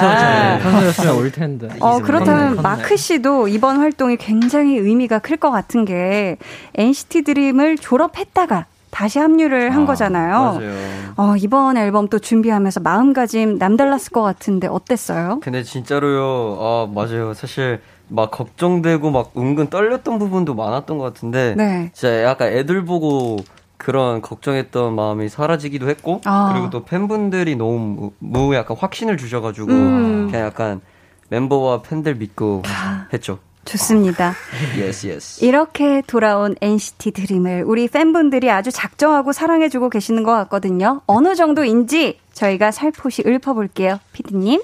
[0.63, 1.69] 평소였으면 올 텐데.
[1.81, 2.63] 어, 그렇다면.
[2.63, 6.37] 마크 씨도 이번 활동이 굉장히 의미가 클 것 같은 게
[6.73, 10.31] NCT 드림을 졸업했다가 다시 합류를 한 아, 거잖아요.
[10.31, 10.73] 맞아요.
[11.17, 15.41] 어, 이번 앨범 또 준비하면서 마음가짐 남달랐을 것 같은데 어땠어요?
[15.41, 16.57] 근데 진짜로요.
[16.61, 17.33] 아 맞아요.
[17.33, 21.91] 사실 막 걱정되고 막 은근 떨렸던 부분도 많았던 것 같은데 네.
[21.93, 23.35] 진짜 약간 애들 보고
[23.75, 26.51] 그런 걱정했던 마음이 사라지기도 했고 아.
[26.53, 30.27] 그리고 또 팬분들이 너무 무 약간 확신을 주셔가지고 음.
[30.31, 30.79] 그냥 약간
[31.27, 33.07] 멤버와 팬들 믿고 아.
[33.11, 33.39] 했죠.
[33.65, 34.33] 좋습니다.
[34.77, 35.43] Yes yes.
[35.43, 41.01] 이렇게 돌아온 NCT 드림을 우리 팬분들이 아주 작정하고 사랑해주고 계시는 것 같거든요.
[41.07, 43.99] 어느 정도인지 저희가 살포시 읊어볼게요.
[44.13, 44.61] 피디님.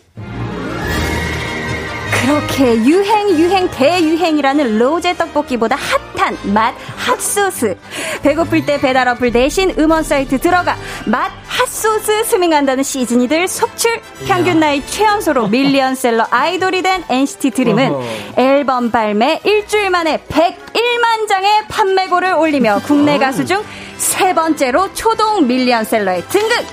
[2.22, 5.76] 그렇게 유행, 유행, 대유행이라는 로제 떡볶이보다
[6.16, 7.76] 핫한 맛 핫소스.
[8.22, 14.00] 배고플 때 배달 어플 대신 음원 사이트 들어가 맛 핫소스 스밍한다는 시즈니들 속출.
[14.28, 17.92] 평균 나이 최연소로 밀리언셀러 아이돌이 된 NCT 드림은
[18.38, 23.64] 앨범 발매 일주일 만에 101만 장의 판매고를 올리며 국내 가수 중
[24.02, 26.66] 세 번째로 초동 밀리언셀러에 등극.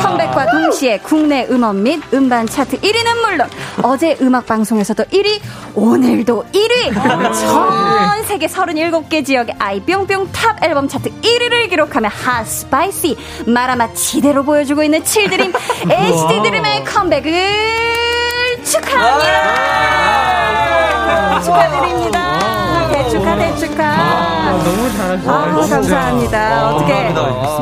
[0.00, 3.48] 컴백과 동시에 국내 음원 및 음반 차트 1위는 물론
[3.82, 5.40] 어제 음악 방송에서도 1위,
[5.74, 6.94] 오늘도 1위.
[7.34, 13.16] 전 세계 37개 지역의 아이 뿅뿅 top 앨범 차트 1위를 기록하며 hot spicy
[13.46, 15.52] 마라맛 지대로 보여주고 있는 칠드림
[15.90, 21.40] NCT 드림의 컴백을 축하합니다.
[21.42, 22.88] 축하드립니다.
[22.92, 24.47] 대축하 대축하.
[24.52, 25.32] 너무 잘하시네요.
[25.32, 26.68] 아, 감사합니다.
[26.68, 27.14] 어떻게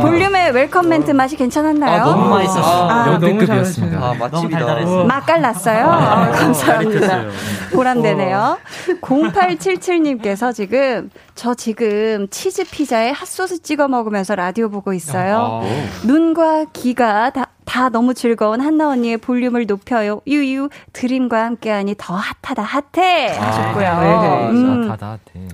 [0.03, 2.03] 볼륨의 welcome 멘트 맛이 괜찮았나요?
[2.03, 2.89] 아, 너무 맛있었어요.
[2.91, 3.97] 아, 역대급이었습니다.
[3.99, 4.59] 아, 너무 맛집이다.
[4.59, 5.05] 달달했어요.
[5.05, 5.87] 맛깔났어요?
[5.87, 7.25] 아, 감사합니다.
[7.73, 8.59] 보람되네요.
[9.01, 15.63] 0877님께서 지금, 저 지금 치즈 피자에 핫소스 찍어 먹으면서 라디오 보고 있어요.
[16.05, 20.21] 눈과 귀가 다, 다 너무 즐거운 한나 언니의 볼륨을 높여요.
[20.27, 23.37] 유유, 드림과 함께하니 더 핫하다, 핫해!
[23.37, 24.49] 하셨고요.
[24.51, 24.89] 음.
[24.89, 25.49] 다다한테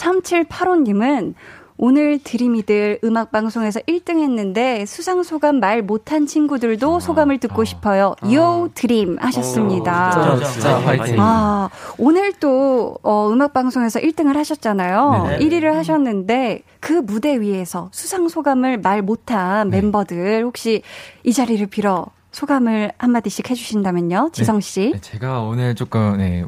[0.00, 1.34] 3785님은
[1.82, 8.14] 오늘 드림이들 음악 방송에서 1등 했는데 수상 소감 말 못한 친구들도 소감을 듣고 싶어요.
[8.34, 10.10] 요 드림 하셨습니다.
[10.10, 11.16] 진짜, 진짜 화이팅.
[11.18, 15.28] 아, 오늘 또, 어, 음악 방송에서 1등을 하셨잖아요.
[15.30, 15.38] 네.
[15.38, 19.80] 1위를 하셨는데, 그 무대 위에서 수상 소감을 말 못한 네.
[19.80, 20.82] 멤버들, 혹시
[21.24, 24.30] 이 자리를 빌어 소감을 한마디씩 해주신다면요?
[24.34, 24.90] 지성씨.
[24.92, 26.44] 네, 제가 오늘 조금 네,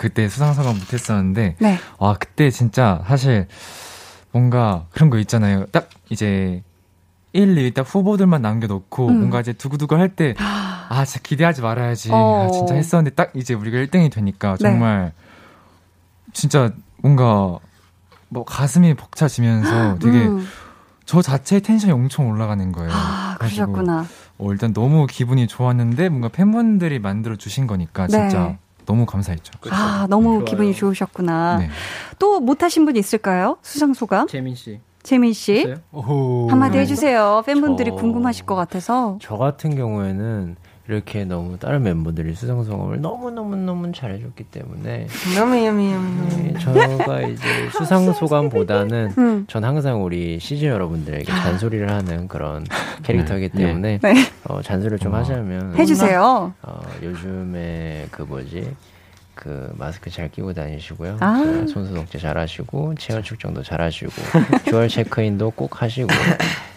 [0.00, 1.78] 그때 수상소감 못했었는데 네.
[1.98, 3.46] 와 그때 진짜 사실
[4.32, 5.66] 뭔가 그런 거 있잖아요.
[5.66, 6.62] 딱 이제
[7.34, 9.18] 1, 2위 딱 후보들만 남겨놓고 음.
[9.18, 12.46] 뭔가 이제 두구두구 할때 아 진짜 기대하지 말아야지 어.
[12.46, 14.70] 아, 진짜 했었는데 딱 이제 우리가 1등이 되니까 네.
[14.70, 15.12] 정말
[16.32, 17.58] 진짜 뭔가
[18.30, 20.48] 뭐 가슴이 벅차지면서 되게 음.
[21.04, 22.90] 저 자체의 텐션이 엄청 올라가는 거예요.
[22.90, 24.06] 아, 그러셨구나.
[24.38, 28.58] 어, 일단 너무 기분이 좋았는데 뭔가 팬분들이 만들어 주신 거니까 진짜 네.
[28.86, 29.52] 너무 감사했죠.
[29.70, 31.58] 아, 너무 기분이 좋으셨구나.
[31.58, 31.68] 네.
[32.18, 33.56] 또 못하신 분 있을까요?
[33.62, 34.26] 수상 소감?
[34.26, 34.80] 재민 씨.
[35.02, 35.74] 재민 씨.
[36.50, 37.42] 한마디 해주세요.
[37.46, 39.18] 팬분들이 저- 궁금하실 것 같아서.
[39.22, 40.56] 저 같은 경우에는
[40.88, 46.52] 이렇게 너무 다른 멤버들이 수상소감을 너무 너무 너무 잘해줬기 때문에 너무 여미 여미.
[46.52, 49.44] 네, 저가 이제 수상 소감보다는 음.
[49.46, 52.64] 전 항상 우리 시즈 여러분들에게 잔소리를 하는 그런
[53.02, 54.14] 캐릭터이기 때문에 네.
[54.44, 56.52] 어, 잔소리를 좀 하자면 해주세요.
[56.62, 58.74] 어, 요즘에 그 뭐지
[59.40, 61.16] 그 마스크 잘 끼고 다니시고요.
[61.20, 61.40] 아.
[61.42, 64.12] 그 손소독제 잘 하시고 체온 측정도 잘 하시고
[64.66, 66.08] QR 체크인도 꼭 하시고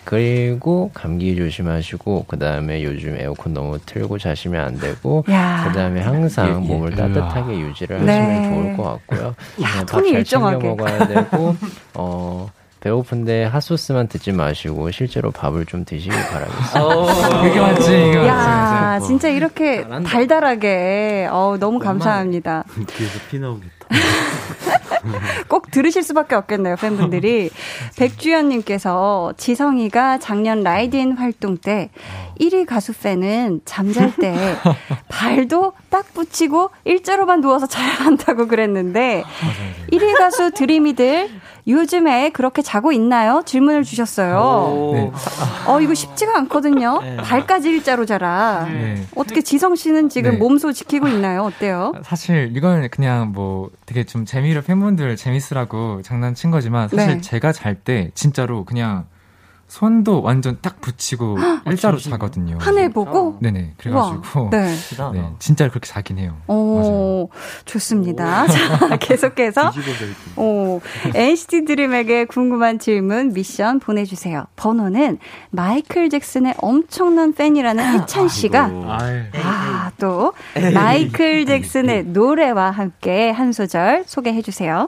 [0.05, 5.65] 그리고 감기 조심하시고 그 다음에 요즘 에어컨 너무 틀고 자시면 안 되고 야.
[5.67, 6.53] 그 다음에 항상 예, 예.
[6.73, 8.17] 몸을 따뜻하게 유지를 네.
[8.17, 9.35] 하시면 좋을 것 같고요.
[9.61, 10.59] 야, 톤이 밥잘 챙겨.
[10.59, 11.55] 먹어야 되고
[11.95, 12.49] 어.
[12.83, 17.41] 배고픈데 핫소스만 듣지 마시고 실제로 밥을 좀 드시길 바라겠습니다.
[17.41, 18.35] 그게 맞지, 야,
[18.97, 19.07] 맞지.
[19.07, 22.65] 진짜 이렇게 달달하게, 어 너무 감사합니다.
[22.89, 23.71] 귀에서 피 나오겠다.
[25.47, 27.49] 꼭 들으실 수밖에 없겠네요, 팬분들이.
[27.97, 31.89] 백주연님께서 지성이가 작년 라이딘 활동 때
[32.39, 34.35] 1위 가수 팬은 잠잘 때
[35.07, 39.23] 발도 딱 붙이고 일자로만 누워서 자야 한다고 그랬는데
[39.91, 41.29] 1위 가수 드림이들
[41.67, 43.41] 요즘에 그렇게 자고 있나요?
[43.45, 44.91] 질문을 주셨어요.
[44.93, 45.11] 네.
[45.67, 46.99] 어, 이거 쉽지가 않거든요.
[47.01, 47.17] 네.
[47.17, 48.67] 발까지 일자로 자라.
[48.69, 49.05] 네.
[49.15, 50.37] 어떻게 지성 씨는 지금 네.
[50.37, 51.43] 몸소 지키고 있나요?
[51.43, 51.93] 어때요?
[52.03, 57.21] 사실 이건 그냥 뭐 되게 좀 재미로 팬분들 재밌으라고 장난친 거지만 사실 네.
[57.21, 59.05] 제가 잘 때 진짜로 그냥
[59.73, 62.59] 손도 완전 딱 붙이고 일자로 자거든요.
[62.61, 63.39] 하늘 보고?
[63.41, 63.73] 네네.
[63.77, 64.49] 그래가지고 우와.
[64.51, 64.75] 네.
[65.13, 66.37] 네, 진짜 그렇게 자긴 해요.
[66.45, 67.27] 오,
[67.65, 68.45] 좋습니다.
[68.45, 69.71] 자, 계속해서.
[70.35, 70.79] 오,
[71.15, 74.45] NCT 드림에게 궁금한 질문 미션 보내주세요.
[74.57, 75.17] 번호는
[75.49, 78.69] 마이클 잭슨의 엄청난 팬이라는 해찬 씨가.
[79.43, 80.33] 아, 또
[80.75, 84.87] 마이클 잭슨의 노래와 함께 한 소절 소개해 주세요.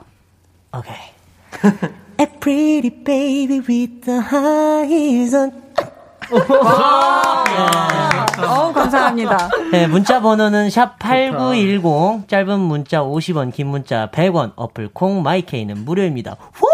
[0.72, 1.90] 오케이.
[2.18, 5.65] A pretty baby with the eyes on.
[8.38, 9.48] 어우, 감사합니다.
[9.72, 16.36] 네, 문자 번호는 샵 8910, 짧은 문자 50원, 긴 문자 100원, 어플 콩, 마이케이는 무료입니다.
[16.52, 16.66] 후!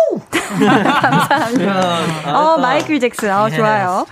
[2.26, 3.32] 어, 마이클 잭슨.
[3.34, 4.04] 어, 좋아요.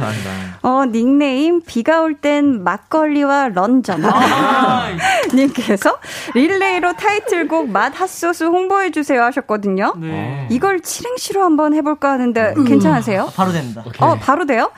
[0.63, 4.03] 어, 닉네임, 비가 올 땐 막걸리와 런전.
[5.35, 5.97] 님께서
[6.35, 9.95] 릴레이로 타이틀곡 맛 핫소스 홍보해주세요 하셨거든요.
[9.99, 10.47] 네.
[10.51, 13.31] 이걸 칠행시로 한번 해볼까 하는데 괜찮으세요?
[13.35, 13.83] 바로 됩니다.
[13.99, 14.71] 어, 바로 돼요?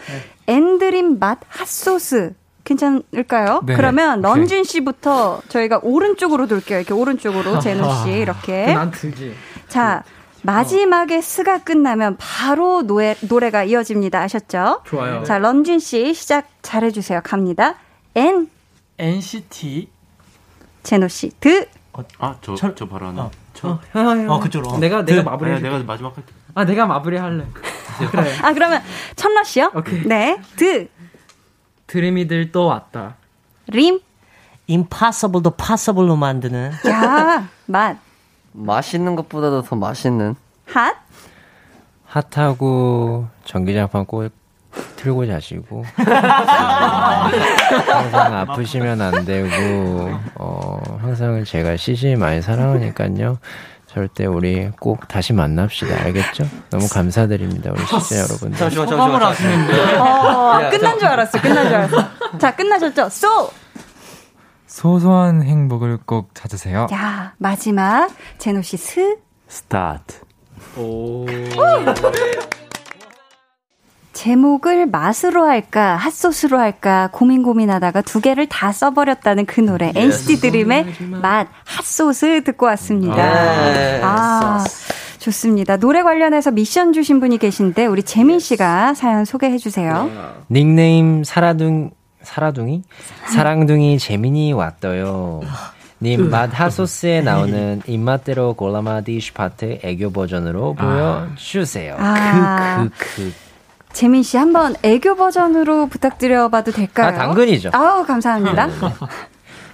[0.53, 2.35] 엔드림 맛 핫소스.
[2.65, 3.62] 괜찮을까요?
[3.65, 3.75] 네.
[3.75, 4.21] 그러면.
[4.23, 6.79] 런쥔 씨부터 저희가 오른쪽으로 돌게요.
[6.81, 8.67] 이렇게 오른쪽으로 제노 씨 이렇게.
[8.75, 9.35] 난 들지.
[9.69, 10.05] 자,
[10.43, 14.21] 마지막에 스가 끝나면 바로 노래, 노래가 이어집니다.
[14.21, 14.83] 아셨죠?
[14.85, 15.25] 좋아요.
[15.25, 17.21] 자, 런쥔 씨 시작 잘해주세요.
[17.25, 17.77] 갑니다.
[18.15, 18.49] N,
[18.99, 19.88] NCT.
[20.83, 21.67] 제노 씨, 드.
[22.19, 23.23] 아, 저, 철- 저 바로 하나.
[23.23, 23.79] 어, 저.
[23.95, 24.79] 어, 그쪽으로.
[24.79, 25.69] 내가, 내가 마무리 해줄게.
[25.71, 26.33] 내가 마지막 할게.
[26.55, 27.47] 아, 내가 마무리 할래.
[28.11, 28.33] 그래.
[28.43, 28.83] 아, 그러면
[29.17, 29.71] 천러 씨요?
[29.75, 30.07] 오케이.
[30.07, 30.88] 네, 드,
[31.87, 33.17] 드림이들 또 왔다.
[33.69, 34.01] 림,
[34.69, 36.73] impossible도 possible로 만드는.
[36.88, 37.99] 야, 맛,
[38.53, 40.35] 맛있는 것보다도 더 맛있는.
[40.67, 40.97] 핫,
[42.07, 44.29] 핫하고 전기장판 꼭
[44.97, 45.85] 틀고 자시고
[47.91, 53.38] 항상 아프시면 안 되고 어 항상 제가 CC 많이 사랑하니까요
[53.93, 56.45] 절대 우리 꼭 다시 만납시다 알겠죠?
[56.71, 59.23] 너무 감사드립니다 우리 시청자 여러분들 잠시만, 잠시만.
[59.23, 59.97] 하시는데.
[59.99, 62.39] 어, 야, 끝난 줄 알았어, 끝난 줄 알았어.
[62.39, 63.09] 자, 끝나셨죠?
[63.11, 63.51] 쏘!
[64.67, 66.87] 소소한 행복을 꼭 찾으세요.
[66.93, 68.09] 야, 마지막.
[68.39, 69.17] 제노 씨, 스.
[69.47, 70.21] 스타트.
[70.79, 71.27] 오.
[74.23, 79.91] 제목을 맛으로 할까, 핫소스로 할까 고민 고민하다가 두 개를 다 써버렸다는 그 노래.
[79.97, 80.87] NCT 드림의
[81.21, 83.17] 맛, 핫소스 듣고 왔습니다.
[83.17, 84.63] 네, 아,
[85.19, 85.77] 좋습니다.
[85.77, 90.09] 노래 관련해서 미션 주신 분이 계신데 우리 재민 씨가 사연 소개해 주세요.
[90.49, 91.91] 닉네임 사라둥
[92.23, 92.83] 사라둥이
[93.27, 95.41] 사랑둥이 재민이 왔어요.
[96.01, 101.97] 님 맛 핫소스에 나오는 입맛대로 골라마디시 파트 애교 버전으로 보여주세요.
[101.99, 102.89] 아.
[102.89, 103.33] 크크크.
[103.93, 107.09] 재민 씨 한번 애교 버전으로 부탁드려봐도 될까요?
[107.09, 107.71] 아, 당근이죠.
[107.73, 108.69] 아우, 감사합니다.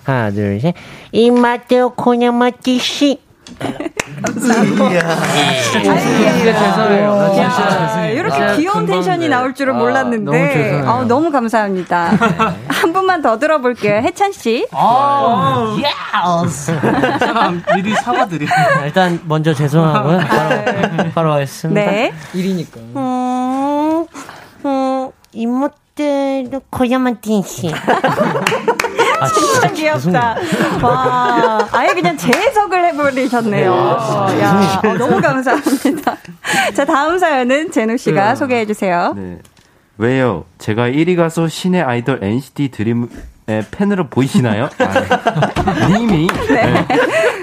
[0.05, 0.75] 하나 둘 셋.
[6.53, 7.15] 죄송해요.
[7.17, 8.15] 나 진짜 야, 죄송해요.
[8.15, 9.29] 이렇게 진짜 귀여운 텐션이 네.
[9.29, 10.91] 나올 줄은 아, 몰랐는데 너무.
[10.91, 12.11] 아, 너무 감사합니다.
[12.69, 13.97] 한 분만 더 들어볼게요.
[14.03, 14.67] 해찬 씨.
[14.73, 15.77] 아,
[16.45, 16.79] Yes!
[17.21, 18.47] 잠깐, 미리 사과드려.
[18.85, 20.19] 일단 먼저 죄송하고요.
[20.19, 21.81] 바로, 바로 하겠습니다.
[21.81, 22.13] 네.
[22.35, 22.77] 1위니까.
[22.77, 22.97] 음,
[25.35, 27.73] 음, 입맛대로 고냐맛기시
[29.21, 30.37] 아, 진짜 귀엽다.
[30.83, 33.73] 와, 아예 그냥 재해석을 해버리셨네요.
[34.41, 36.17] 야, 어, 너무 감사합니다.
[36.75, 39.13] 자, 다음 사연은 제노 씨가 소개해 주세요.
[39.17, 39.39] 네.
[39.97, 40.45] 왜요?
[40.59, 43.09] 제가 1위 가수 신의 아이돌 NCT 드림
[43.49, 44.69] 의 팬으로 보이시나요?
[44.79, 46.87] 아, 님이 네.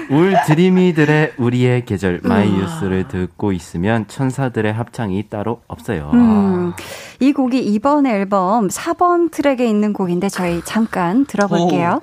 [0.08, 6.12] 울 드림이들의 우리의 계절 마이유스를 듣고 있으면 천사들의 합창이 따로 없어요.
[6.14, 6.72] 음,
[7.18, 12.00] 이 곡이 이번 앨범 4번 트랙에 있는 곡인데 저희 잠깐 들어볼게요.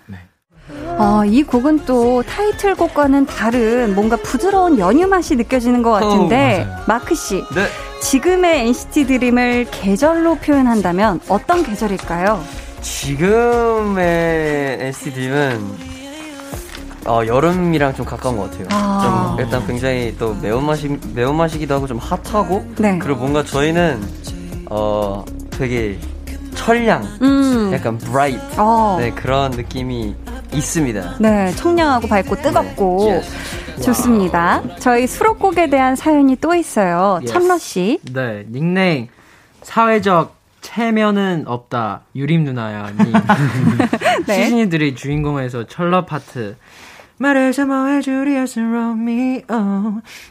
[0.97, 7.35] 어, 이 곡은 또 타이틀곡과는 다른 뭔가 부드러운 연유 맛이 느껴지는 것 같은데 마크 씨,
[7.55, 7.67] 네.
[8.01, 12.62] 지금의 NCT 드림을 계절로 표현한다면 어떤 계절일까요?
[12.83, 15.93] 지금의 NCT 드림은
[17.05, 18.67] 어, 여름이랑 좀 가까운 것 같아요.
[18.71, 19.35] 아.
[19.35, 22.97] 좀 일단 굉장히 또 매운맛이 매운맛이기도 하고 좀 핫하고 네.
[22.99, 24.01] 그리고 뭔가 저희는
[24.69, 25.97] 어 되게
[26.55, 30.15] 철량, 음, 약간 브라이트 어, 네 그런 느낌이
[30.53, 31.15] 있습니다.
[31.19, 33.81] 네, 청량하고 밝고 뜨겁고 Yes.
[33.81, 34.61] 좋습니다.
[34.79, 37.19] 저희 수록곡에 대한 사연이 또 있어요.
[37.21, 37.33] Yes.
[37.33, 37.99] 천러 씨.
[38.13, 39.07] 네, 닉네임.
[39.63, 42.01] 사회적 체면은 없다.
[42.15, 42.89] 유림 누나야.
[42.91, 43.13] 님.
[44.25, 44.43] 네.
[44.45, 46.55] 시즈니들의 주인공에서 철러 파트.
[47.17, 49.43] 말해서 뭐 해주리였어 로미오.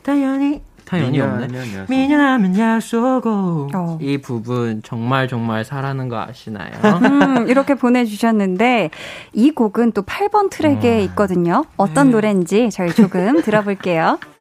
[0.03, 0.63] 당연히.
[0.85, 1.47] 당연히 없네.
[1.89, 3.69] 미련하면 약속고.
[3.75, 3.99] 어.
[4.01, 6.73] 이 부분 정말 정말 사랑하는 거 아시나요?
[6.85, 8.91] 음, 이렇게 보내주셨는데,
[9.33, 11.65] 이 곡은 또 8번 트랙에 있거든요.
[11.77, 14.19] 어떤 노래인지 저희 조금 들어볼게요.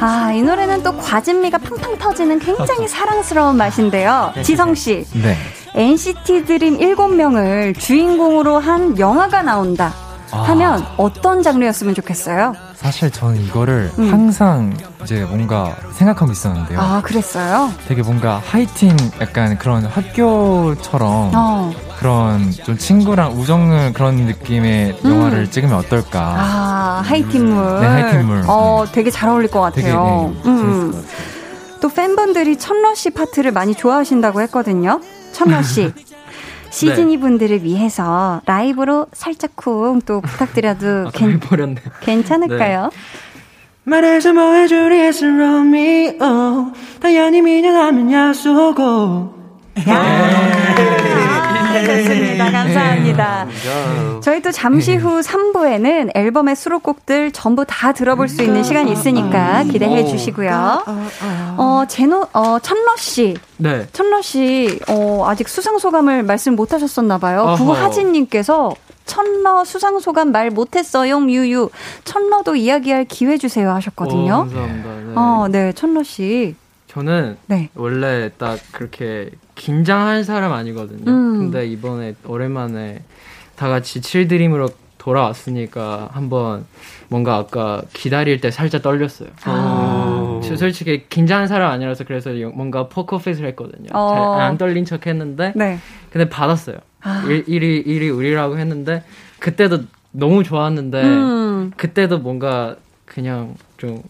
[0.00, 4.32] 아, 이 노래는 또 과즙미가 팡팡 터지는 굉장히 사랑스러운 맛인데요.
[4.42, 5.36] 지성씨, 네.
[5.74, 9.92] NCT 드림 7명을 주인공으로 한 영화가 나온다.
[10.30, 12.54] 하면 어떤 장르였으면 좋겠어요?
[12.74, 14.12] 사실 저는 이거를 음.
[14.12, 16.78] 항상 이제 뭔가 생각하고 있었는데요.
[16.80, 17.72] 아, 그랬어요?
[17.86, 21.72] 되게 뭔가 하이틴 약간 그런 학교처럼 어.
[21.98, 25.10] 그런 좀 친구랑 우정을 그런 느낌의 음.
[25.10, 26.20] 영화를 찍으면 어떨까.
[26.20, 27.80] 아, 하이틴물.
[27.80, 28.44] 네, 하이틴물.
[28.46, 30.32] 어, 되게 잘 어울릴 것 되게 같아요.
[30.36, 31.38] 네, 재밌을 것 같아요.
[31.80, 35.00] 또 팬분들이 천러 씨 파트를 많이 좋아하신다고 했거든요.
[35.32, 35.92] 천러 씨.
[36.70, 41.76] 시즈니 분들을 위해서 라이브로 살짝 쿵 또 부탁드려도 아, 괜, 버렸네.
[42.00, 42.90] 괜찮을까요?
[43.84, 46.72] 말해서 뭐 해주리였어 로미오.
[47.00, 49.34] 당연히 미련하면 약속고.
[51.68, 52.50] 아, 좋습니다.
[52.50, 53.46] 감사합니다.
[54.22, 60.04] 저희 또 잠시 후 3부에는 앨범의 수록곡들 전부 다 들어볼 수 있는 시간이 있으니까 기대해
[60.04, 60.84] 주시고요.
[61.56, 63.34] 어, 제노, 어, 천러 씨.
[63.56, 63.86] 네.
[63.92, 67.42] 천러 씨, 어, 아직 수상 소감을 말씀 못 하셨었나 봐요.
[67.42, 67.64] 어허.
[67.64, 71.70] 구하진 님께서 천러 수상 소감 말 못했어요, 유유.
[72.04, 74.32] 천러도 이야기할 기회 주세요 하셨거든요.
[74.34, 74.88] 오, 감사합니다.
[74.90, 75.12] 네.
[75.16, 76.54] 어, 네, 천러 씨.
[76.88, 77.68] 저는 네.
[77.74, 81.10] 원래 딱 그렇게 긴장할 사람 아니거든요.
[81.10, 81.38] 음.
[81.38, 83.02] 근데 이번에 오랜만에
[83.56, 86.66] 다 같이 칠드림으로 돌아왔으니까 한번
[87.08, 89.28] 뭔가 아까 기다릴 때 살짝 떨렸어요.
[89.44, 90.40] 아.
[90.42, 93.88] 저 솔직히 긴장한 사람 아니라서 그래서 뭔가 포커페이스를 했거든요.
[93.92, 94.36] 어.
[94.36, 95.78] 잘 안 떨린 척 했는데 네.
[96.10, 96.76] 근데 받았어요.
[97.02, 97.24] 아.
[97.28, 99.02] 일, 일위 일위 우리라고 했는데
[99.38, 101.72] 그때도 너무 좋았는데 음.
[101.76, 104.02] 그때도 뭔가 그냥 좀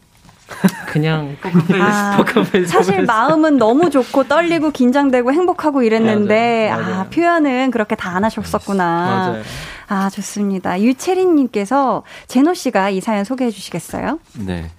[0.86, 1.36] 그냥
[1.80, 3.02] 아, 포커페이스 사실.
[3.02, 6.82] 마음은 너무 좋고 떨리고 긴장되고 행복하고 이랬는데 맞아요.
[6.82, 7.00] 맞아요.
[7.00, 8.84] 아 표현은 그렇게 다 안 하셨었구나.
[8.84, 9.42] 맞아요.
[9.88, 10.80] 아 좋습니다.
[10.80, 14.18] 유채린님께서 제노 씨가 이 사연 소개해 주시겠어요?
[14.46, 14.70] 네.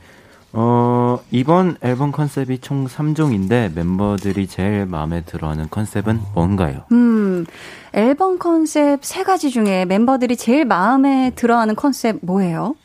[0.51, 6.85] 어, 이번 앨범 컨셉이 총 3종인데 멤버들이 제일 마음에 들어 하는 컨셉은 뭔가요?
[6.91, 7.45] 음
[7.93, 12.75] 앨범 컨셉 세 가지 중에 멤버들이 제일 마음에 들어 하는 컨셉 뭐예요?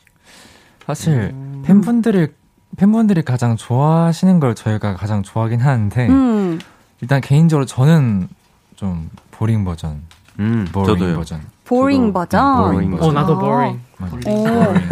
[0.86, 1.62] 사실 음.
[1.64, 2.28] 팬분들이
[2.76, 6.58] 팬분들이 가장 좋아하시는 걸 저희가 가장 좋아하긴 하는데 음
[7.00, 8.28] 일단 개인적으로 저는
[8.76, 10.02] 좀 boring 버전,
[10.40, 11.16] 음, boring 저도요.
[11.16, 11.40] 버전.
[11.64, 12.72] boring 버전.
[12.72, 13.14] boring 어 버전.
[13.14, 13.40] 나도 아.
[13.40, 13.80] boring.
[13.98, 14.20] 맞아요.
[14.26, 14.44] 오.
[14.44, 14.88] Boring.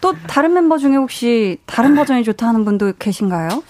[0.00, 3.62] 또 다른 멤버 중에 혹시 다른 버전이 좋다 하는 분도 계신가요?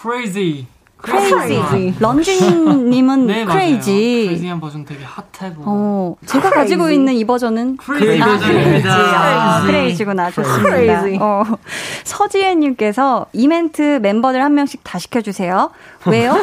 [0.00, 0.66] Crazy.
[1.02, 1.96] 크레이지.
[2.00, 3.90] 런쥔님은 네, crazy.
[4.26, 5.62] crazy한 버전 되게 핫하고.
[5.66, 8.38] 어, 제가 가지고 있는 이 버전은 crazy 아.
[8.38, 8.88] Crazy.
[8.88, 9.66] 아, crazy.
[9.66, 10.30] Crazy구나.
[10.30, 10.62] 좋습니다.
[10.70, 11.18] Crazy.
[11.20, 11.44] 어,
[12.04, 15.70] 서지혜님께서 이 멘트 멤버들 한 명씩 다 시켜주세요.
[16.06, 16.36] 왜요?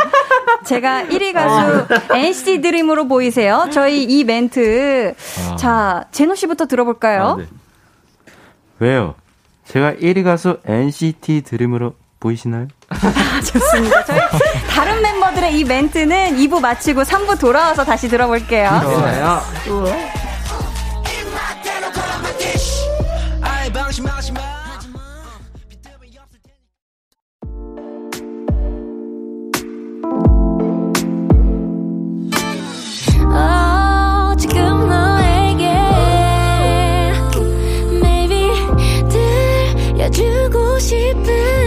[0.64, 3.66] 제가 1위 가수 NCT 드림으로 보이세요.
[3.70, 5.14] 저희 이 멘트.
[5.50, 5.56] 아.
[5.56, 7.22] 자, 제노 씨부터 들어볼까요?
[7.24, 7.46] 아, 네.
[8.78, 9.14] 왜요?
[9.66, 11.94] 제가 1위 가수 NCT 드림으로
[12.24, 12.68] 보이시나요?
[13.52, 14.04] 좋습니다.
[14.06, 14.18] 저희
[14.70, 18.80] 다른 멤버들의 이 멘트는 2부 마치고 3부 돌아와서 다시 들어볼게요.
[18.82, 19.42] 좋아요.
[38.00, 38.50] maybe
[39.08, 41.63] 들려주고 싶은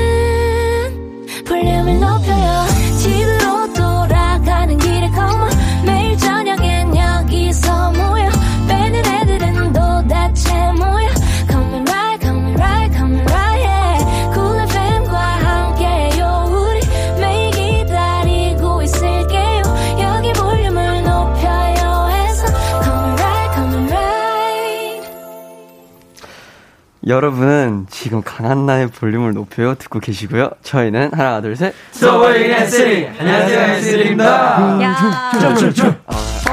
[27.08, 30.50] 여러분은 지금 강한나의 볼륨을 높여요 듣고 계시고요.
[30.64, 31.74] 저희는 하나 둘 셋.
[31.92, 33.20] 소울링 S3.
[33.20, 34.82] 안녕하세요, S3입니다.
[34.82, 35.32] 야.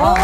[0.00, 0.14] 오!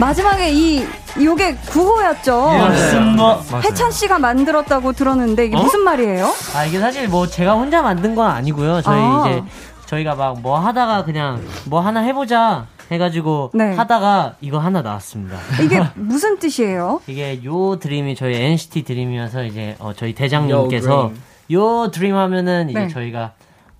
[0.00, 0.84] 마지막에 이
[1.22, 2.46] 요게 구호였죠.
[2.58, 3.38] 맞습니다.
[3.64, 6.32] 해찬 씨가 만들었다고 들었는데 이게 무슨 말이에요?
[6.56, 8.82] 아 이게 사실 뭐 제가 혼자 만든 건 아니고요.
[8.82, 9.24] 저희 아.
[9.28, 9.42] 이제
[9.86, 13.74] 저희가 막 뭐 하다가 그냥 뭐 하나 해보자 해가지고 네.
[13.74, 15.38] 하다가 이거 하나 나왔습니다.
[15.62, 17.00] 이게 무슨 뜻이에요?
[17.06, 21.12] 이게 Yo Dream이 저희 NCT Dream이어서 이제 어, 저희 대장님께서
[21.52, 22.88] Yo Dream 하면은 이제 네.
[22.88, 23.32] 저희가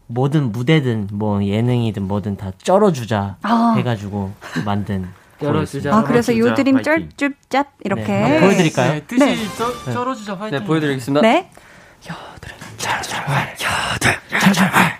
[0.07, 3.75] 모든 무대든 뭐 예능이든 뭐든 다 쩔어주자 아.
[3.77, 4.33] 해가지고
[4.65, 5.09] 만든
[5.43, 5.95] 쩔어주자.
[5.95, 6.83] 아 그래서 Yo Dream.
[6.83, 8.03] 쩔쭉짭 이렇게.
[8.13, 8.93] 네, 보여드릴까요?
[8.93, 9.37] 네, 뜻이 네.
[9.57, 10.59] 쩔- 쩔어주자 화이팅.
[10.61, 11.21] 네 보여드리겠습니다.
[11.21, 11.51] 네.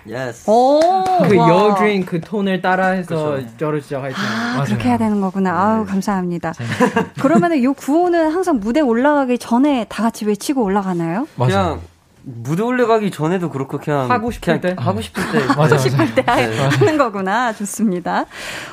[0.07, 0.49] Yes.
[0.49, 0.79] 오.
[1.27, 1.47] 그 와.
[1.47, 4.17] Yo Dream 그 톤을 따라해서 쩔어주자 화이팅.
[4.21, 5.51] 아, 그렇게 해야 되는 거구나.
[5.51, 6.53] 아우, 감사합니다.
[7.21, 11.27] 그러면은 요 구호는 항상 무대 올라가기 전에 다 같이 외치고 올라가나요?
[11.37, 11.79] 그냥
[12.23, 14.81] 무대 올라가기 전에도 그렇고 그냥 하고 싶을 그냥 때?
[14.81, 17.53] 하고 싶을 때 맞아, 싶을 때 하는 거구나.
[17.53, 18.25] 좋습니다.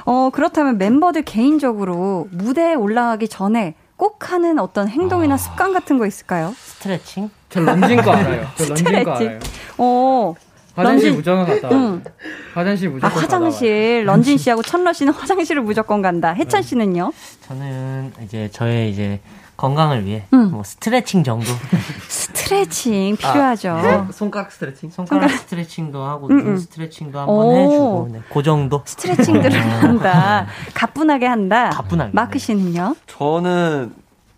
[0.05, 6.55] 어, 그렇다면 멤버들 개인적으로 무대에 올라가기 전에 꼭 하는 어떤 행동이나 습관 같은 거 있을까요?
[6.57, 7.29] 스트레칭?
[7.51, 8.47] 저 런쥔 거 알아요.
[8.57, 9.27] 저 런쥔 거 스트레칭.
[9.29, 9.41] 알아요.
[9.77, 10.35] 어,
[10.75, 11.69] 화장실 런쥔- 무조건 갔다.
[11.71, 12.03] 응.
[12.55, 13.23] 화장실 아, 무조건 갔다.
[13.37, 14.05] 화장실.
[14.07, 16.31] 런쥔 씨하고 천러 씨는 화장실을 무조건 간다.
[16.33, 17.13] 해찬 씨는요?
[17.47, 19.21] 저는 이제 저의 이제
[19.61, 20.53] 건강을 위해 음.
[20.53, 21.45] 뭐 스트레칭 정도
[22.09, 23.69] 스트레칭 필요하죠.
[23.71, 24.89] 아, 손가락 스트레칭.
[24.89, 26.45] 손가락 스트레칭도 하고 음, 음.
[26.45, 27.53] 눈 스트레칭도 한번 오.
[27.59, 30.47] 해주고 네, 그 정도 스트레칭들을 한다.
[30.73, 31.69] 가뿐하게 한다.
[31.71, 32.13] 가뿐하게.
[32.15, 32.97] 마크 씨는요?
[33.07, 33.93] 저는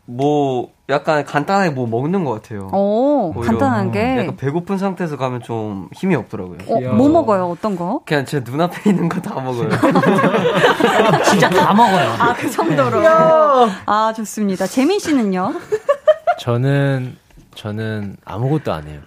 [0.06, 2.68] 뭐 약간 간단하게 뭐 먹는 것 같아요.
[2.72, 4.18] 오, 오히려 간단한 게.
[4.18, 6.58] 약간 배고픈 상태에서 가면 좀 힘이 없더라고요.
[6.68, 6.80] 어.
[6.94, 7.46] 뭐 먹어요?
[7.50, 8.00] 어떤 거?
[8.04, 9.68] 그냥 제 눈앞에 있는 거 다 먹어요.
[11.30, 12.10] 진짜 다 먹어요.
[12.18, 13.00] 아, 그 정도로.
[13.86, 14.66] 아, 좋습니다.
[14.66, 15.54] 재민 씨는요?
[16.38, 17.16] 저는
[17.54, 19.00] 저는 아무것도 안 해요.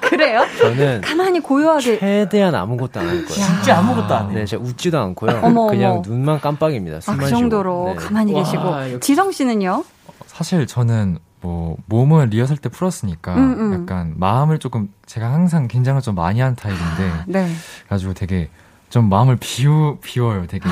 [0.00, 0.42] 그래요?
[0.60, 1.98] 저는 가만히 고요하게.
[1.98, 3.28] 최대한 아무것도 안 할 거예요.
[3.28, 4.34] 진짜 아무것도 안 해.
[4.34, 5.40] 네, 제가 웃지도 않고요.
[5.42, 6.02] 어머, 그냥 어머.
[6.06, 6.98] 눈만 깜빡입니다.
[7.06, 7.38] 아, 그 쉬고.
[7.38, 7.94] 정도로 네.
[7.96, 8.64] 가만히 와, 계시고.
[8.94, 9.00] 역시.
[9.00, 9.84] 지성 씨는요?
[10.32, 13.82] 사실 저는 뭐 몸을 리허설 때 풀었으니까 음, 음.
[13.82, 17.52] 약간 마음을 조금 제가 항상 긴장을 좀 많이 하는 타입인데 네.
[17.86, 18.48] 그래가지고 되게
[18.90, 20.46] 좀 마음을 비우 비워요.
[20.46, 20.68] 되게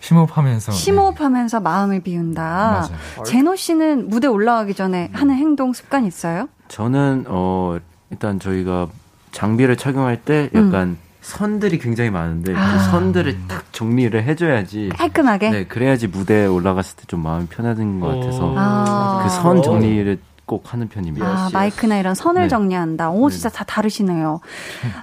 [0.00, 0.72] 심호흡하면서.
[0.72, 0.78] 네.
[0.78, 2.42] 심호흡하면서 마음을 비운다.
[2.42, 3.24] 맞아요.
[3.26, 6.48] 제노 씨는 무대 올라가기 전에 하는 행동 습관 있어요?
[6.68, 7.78] 저는 어
[8.10, 8.88] 일단 저희가
[9.32, 10.96] 장비를 착용할 때 약간
[11.28, 12.72] 선들이 굉장히 많은데 아.
[12.72, 15.50] 그 선들을 딱 정리를 해줘야지 깔끔하게?
[15.50, 19.20] 네 그래야지 무대에 올라갔을 때 좀 마음이 편해지는 것 같아서 아.
[19.24, 21.26] 그선 정리를 꼭 하는 편입니다.
[21.26, 22.48] 아, 마이크나 이런 선을 네.
[22.48, 23.10] 정리한다.
[23.10, 24.40] 오, 진짜 다 다르시네요.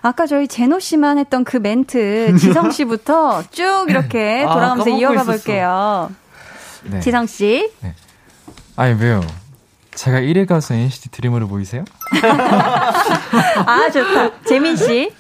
[0.02, 5.14] 아까 저희 제노 씨만 했던 그 멘트, 지성 씨부터 쭉 이렇게 아, 돌아가면서 까먹고 이어가
[5.22, 5.32] 있었어.
[5.32, 6.10] 볼게요.
[6.86, 7.00] 네.
[7.00, 7.72] 지성 씨.
[8.76, 9.22] 아니 왜요?
[9.94, 11.86] 제가 1위 가수 NCT 드림으로 보이세요?
[13.66, 14.32] 아, 좋다.
[14.46, 15.12] 재민 씨.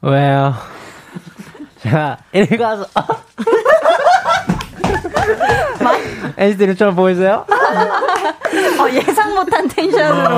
[0.00, 0.54] 왜요?
[1.80, 2.86] 제가 이리 가서
[6.36, 7.44] NCT를 처음 보이세요?
[7.48, 10.36] 어, 예상 못한 텐션으로.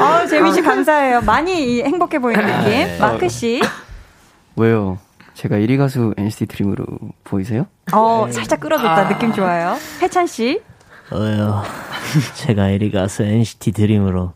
[0.00, 1.20] 아, 재민 씨 감사해요.
[1.22, 2.70] 많이 이- 행복해 보이는 느낌.
[2.70, 2.98] 네.
[2.98, 3.60] 마크 씨.
[4.56, 4.98] 왜요?
[5.34, 6.84] 제가 1위 가수 NCT 드림으로
[7.24, 7.66] 보이세요?
[7.92, 9.08] 어, 살짝 끌어줬다.
[9.08, 9.76] 느낌 좋아요.
[10.00, 10.60] 해찬 씨.
[11.12, 11.62] 어요.
[12.34, 14.32] 제가 에리 가수 NCT 드림으로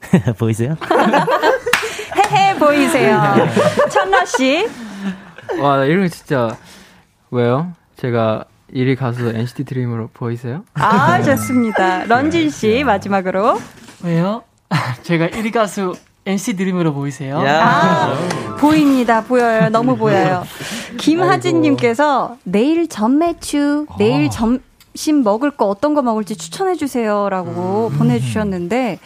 [0.38, 0.76] 보이세요?
[2.58, 3.20] 보이세요.
[3.90, 4.66] 천라 씨.
[5.60, 6.56] 와, 나 이런 거 진짜
[7.30, 7.72] 왜요?
[7.96, 8.44] 제가
[8.74, 10.64] 1위 가수 NCT 드림으로 보이세요?
[10.74, 12.04] 아, 좋습니다.
[12.04, 13.60] 런진 씨, 마지막으로.
[14.02, 14.42] 왜요?
[15.02, 15.94] 제가 1위 가수
[16.26, 17.40] NC 드림으로 보이세요?
[17.46, 18.14] 아,
[18.58, 19.22] 보입니다.
[19.22, 19.68] 보여요.
[19.68, 20.44] 너무 보여요.
[20.96, 27.28] 김하진님께서 내일 전매추, 내일 점심 먹을 거 어떤 거 먹을지 추천해주세요.
[27.28, 28.98] 라고 보내주셨는데,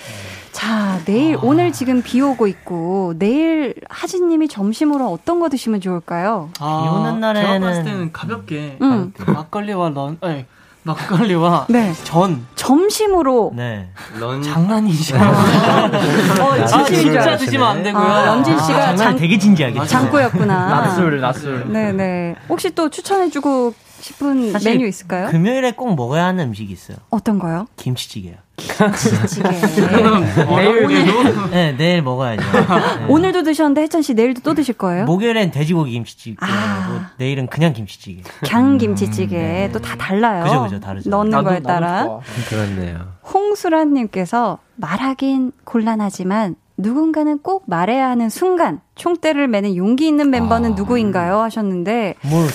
[0.62, 6.50] 자, 내일, 오늘 지금 비 오고 있고, 내일 하진님이 점심으로 어떤 거 드시면 좋을까요?
[6.58, 9.12] 아, 비 오는 날에는- 제가 봤을 때는 가볍게 음.
[9.24, 10.46] 막걸리와 런, 아니,
[10.82, 11.92] 막걸리와 네.
[12.02, 13.52] 전 점심으로.
[13.54, 13.90] 네.
[14.18, 15.14] 런 장난이죠.
[15.16, 17.36] 어, 아, 진짜.
[17.36, 18.02] 드시면 안 되고요.
[18.02, 19.86] 아, 런진 씨가 장난 장, 되게 진지하게.
[19.86, 20.68] 장꾸였구나.
[20.70, 21.72] 낮술, 낮술.
[21.72, 22.34] 네네.
[22.48, 25.28] 혹시 또 추천해주고 싶은 메뉴 있을까요?
[25.28, 26.96] 금요일에 꼭 먹어야 하는 음식이 있어요.
[27.10, 27.68] 어떤 거요?
[27.76, 28.34] 김치찌개요.
[28.58, 29.48] 김치찌개.
[30.56, 30.86] 내일
[31.50, 32.42] 네, 내일 먹어야죠.
[33.00, 33.06] 네.
[33.08, 35.04] 오늘도 드셨는데 혜찬 씨 내일도 또 드실 거예요?
[35.04, 36.36] 목요일엔 돼지고기 김치찌개.
[36.40, 36.88] 아.
[36.88, 38.22] 고 내일은 그냥 김치찌개.
[38.46, 40.44] 강 김치찌개 또다 달라요.
[40.44, 41.08] 그죠, 그죠, 다르죠.
[41.10, 42.20] 넣는 나도- 거에 따라.
[42.48, 42.98] 그렇네요.
[43.32, 50.74] 홍수라님께서 말하긴 곤란하지만 누군가는 꼭 말해야 하는 순간 총대를 매는 용기 있는 멤버는 아.
[50.74, 51.38] 누구인가요?
[51.40, 52.46] 하셨는데 뭘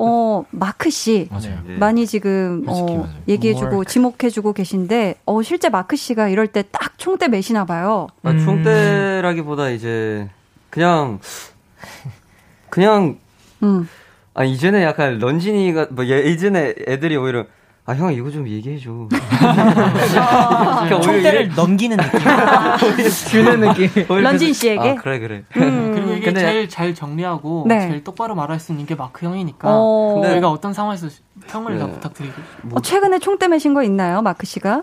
[0.00, 1.58] 어 마크 씨 맞아요.
[1.66, 1.76] 네.
[1.76, 3.08] 많이 지금 솔직히 어.
[3.28, 8.06] 얘기해주고 지목해주고 계신데 어 실제 마크 씨가 이럴 때 딱 총대 매시나 봐요.
[8.22, 10.28] 아, 총대라기보다 이제
[10.70, 11.18] 그냥
[12.70, 13.18] 그냥
[13.62, 13.88] 음.
[14.34, 17.46] 아 이전에 약간 런진이가 뭐 예- 예전에 애들이 오히려
[17.88, 19.08] 아 형 이거 좀 얘기해 줘.
[19.08, 22.20] 그러니까 오히려 총대를 넘기는 느낌.
[23.30, 23.88] 주는 느낌.
[24.06, 24.90] 그래서- 씨에게?
[24.90, 25.44] 아 그래 그래.
[25.56, 25.92] 음.
[25.94, 27.88] 그리고 이게 근데- 제일 잘 정리하고 네.
[27.88, 30.14] 제일 똑바로 말할 수 있는 게 마크 형이니까 어.
[30.16, 31.08] 근데- 저희가 어떤 상황에서
[31.46, 31.92] 형을 다 네.
[31.92, 32.34] 부탁드리고
[32.72, 34.82] 어, 최근에 총대 매신 거 있나요, 마크 씨가?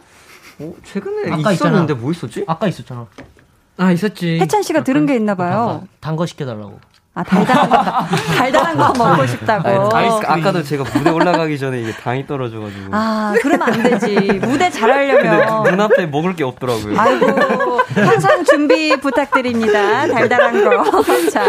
[0.61, 2.01] 어, 최근에 아까 있었는데 있잖아.
[2.01, 2.43] 뭐 있었지?
[2.47, 3.05] 아까 있었잖아.
[3.77, 4.39] 아, 있었지.
[4.39, 5.83] 혜찬 씨가 들은 게 있나 봐요.
[5.99, 6.79] 단거 시켜달라고.
[7.17, 7.77] 아 달달한 거
[8.37, 9.95] 달달한 거 먹고 싶다고.
[9.95, 12.89] 아니, 아까도 제가 무대 올라가기 전에 이게 당이 떨어져가지고.
[12.91, 14.15] 아 그러면 안 되지.
[14.43, 15.63] 무대 잘하려면.
[15.63, 16.99] 눈앞에 먹을 게 없더라고요.
[16.99, 20.07] 아이고 항상 준비 부탁드립니다.
[20.07, 21.01] 달달한 거.
[21.31, 21.45] 자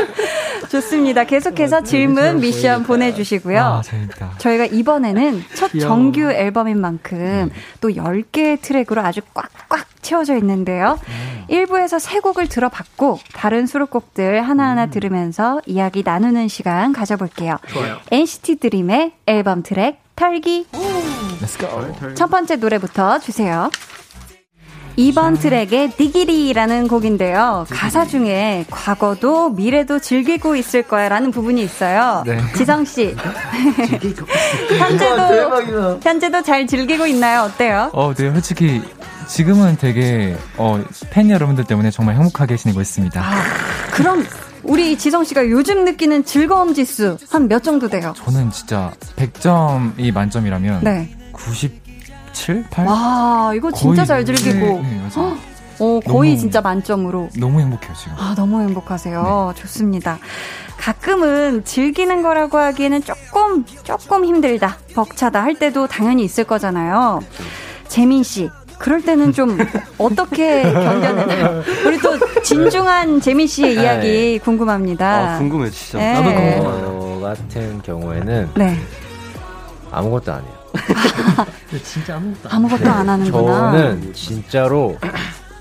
[0.69, 1.25] 좋습니다.
[1.25, 3.61] 계속해서 질문 미션 보내주시고요.
[3.61, 4.35] 아, 재밌다.
[4.39, 7.51] 저희가 이번에는 첫 정규 앨범인 만큼
[7.81, 10.99] 또 10개의 트랙으로 아주 꽉꽉 채워져 있는데요.
[11.51, 17.59] 1부에서 세 곡을 들어봤고 다른 수록곡들 하나하나 들으면서 이야기 나누는 시간 가져볼게요.
[17.69, 17.99] 좋아요.
[18.11, 20.67] NCT 드림의 앨범 트랙 털기.
[21.43, 22.15] Let's go.
[22.15, 23.71] 첫 번째 노래부터 주세요.
[24.97, 27.67] 2번 트랙의 Diggity라는 곡인데요.
[27.69, 32.23] 가사 중에 과거도 미래도 즐기고 있을 거야 라는 부분이 있어요.
[32.25, 32.39] 네.
[32.57, 33.15] 지성씨.
[34.79, 37.43] 현재도, 현재도 잘 즐기고 있나요?
[37.43, 37.91] 어때요?
[37.93, 38.81] 어, 네, 솔직히
[39.27, 43.21] 지금은 되게 어, 팬 여러분들 때문에 정말 행복하게 지내고 있습니다.
[43.21, 43.43] 아,
[43.93, 44.25] 그럼
[44.63, 48.15] 우리 지성 씨가 요즘 느끼는 즐거움 지수 한 몇 정도 돼요?
[48.17, 51.15] 저는 진짜 100점이 만점이라면 네.
[51.33, 52.87] 97, 8?
[52.87, 54.81] 와, 이거 진짜 잘 즐기고.
[54.83, 55.11] 네, 네.
[55.79, 57.29] 어, 거의 너무- 진짜 만점으로.
[57.39, 58.15] 너무 행복해요, 지금.
[58.19, 59.53] 아, 너무 행복하세요.
[59.57, 60.19] 좋습니다.
[60.79, 67.21] 가끔은 즐기는 거라고 하기에는 조금, 조금 힘들다, 벅차다 할 때도 당연히 있을 거잖아요.
[67.89, 68.49] 재민 씨,
[68.79, 69.57] 그럴 때는 좀
[69.99, 71.63] 어떻게 견뎌내나요?
[71.87, 73.83] 우리 또 진중한 재민 씨의 네.
[73.83, 75.35] 이야기 궁금합니다.
[75.35, 75.99] 아, 궁금해, 진짜.
[75.99, 76.13] 네.
[76.13, 76.61] 나도 궁금해.
[76.61, 78.79] 저 같은 경우에는 네.
[79.91, 80.57] 아무것도 안 해요.
[81.83, 83.73] 진짜 아무것도 아무것도 안 하는구나.
[83.73, 84.97] 저는 진짜로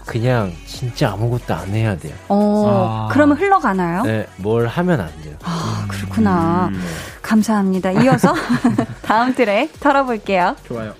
[0.05, 2.13] 그냥 진짜 아무것도 안 해야 돼요.
[2.27, 4.03] 어, 그러면 흘러가나요?
[4.03, 5.35] 네, 뭘 하면 안 돼요.
[5.43, 6.69] 아, 그렇구나.
[7.21, 7.91] 감사합니다.
[7.91, 8.33] 이어서
[9.01, 10.55] 다음 트랙 털어볼게요.
[10.67, 10.93] 좋아요.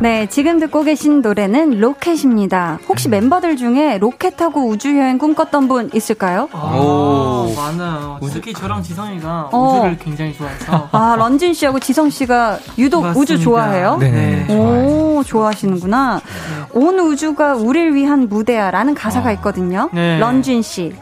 [0.00, 2.78] 네, 지금 듣고 계신 노래는 로켓입니다.
[2.88, 6.48] 혹시 멤버들 중에 로켓 타고 우주여행 꿈꿨던 분 있을까요?
[6.52, 8.18] 아, 많아요.
[8.32, 9.78] 특히 저랑 지성이가 어.
[9.78, 10.88] 우주를 굉장히 좋아해서.
[10.92, 13.44] 아, 런쥔 씨하고 지성 씨가 유독 우주 맞습니다.
[13.44, 13.96] 좋아해요?
[13.98, 16.20] 네, 오, 좋아하시는구나.
[16.72, 19.88] 온 우주가 우릴 위한 무대야라는 가사가 있거든요.
[19.92, 20.18] 네.
[20.18, 20.92] 런쥔 씨.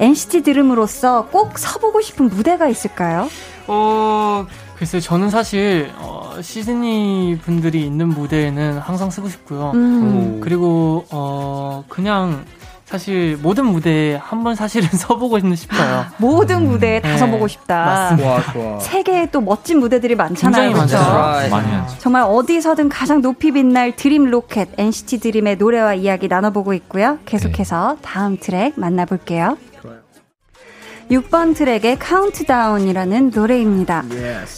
[0.00, 3.28] NCT Dream으로서 꼭 서보고 싶은 무대가 있을까요?
[3.66, 4.46] 어,
[4.78, 9.72] 글쎄, 저는 사실, 어, 시즈니 분들이 있는 무대에는 항상 서고 싶고요.
[9.74, 10.38] 음.
[10.40, 12.44] 그리고, 어, 그냥,
[12.84, 16.06] 사실, 모든 무대에 한 번 사실은 서보고 싶어요.
[16.16, 17.84] 모든 무대에 다 네, 서보고 싶다.
[17.84, 18.42] 맞습니다.
[18.44, 18.78] 좋아, 좋아.
[18.78, 20.68] 세계에 또 멋진 무대들이 많잖아요.
[20.70, 21.10] 굉장히 그렇죠?
[21.12, 21.50] 많죠.
[21.50, 21.96] 많이 하죠.
[21.98, 27.18] 정말 어디서든 가장 높이 빛날 드림 로켓 NCT 드림의 노래와 이야기 나눠보고 있고요.
[27.26, 29.58] 계속해서 다음 트랙 만나볼게요.
[31.10, 34.04] 6번 트랙의 카운트다운이라는 노래입니다.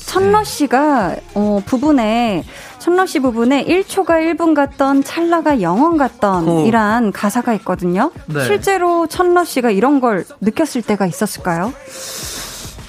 [0.06, 2.44] 천러 씨가 어, 부분에
[2.78, 6.66] 천러 씨 부분에 1초가 1분 같던 찰나가 영원 같던 오.
[6.66, 8.10] 이란 가사가 있거든요.
[8.26, 8.44] 네.
[8.44, 11.72] 실제로 천러 씨가 이런 걸 느꼈을 때가 있었을까요?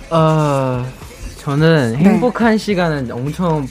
[0.10, 0.86] 어,
[1.38, 1.98] 저는 네.
[1.98, 3.68] 행복한 시간은 엄청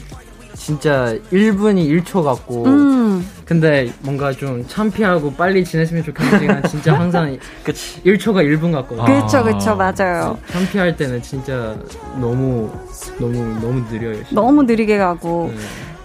[0.55, 3.10] 진짜 1분이 1초 같고 음.
[3.45, 9.05] 근데 뭔가 좀 창피하고 빨리 지났으면 좋겠는 시간 진짜 항상 1초가 1분 같거든요.
[9.25, 10.37] 그쵸, 그쵸, 맞아요.
[10.51, 11.75] 창피할 때는 진짜
[12.19, 12.71] 너무
[13.19, 14.23] 너무 너무 느려요.
[14.31, 15.51] 너무 느리게 가고.
[15.55, 15.61] 네.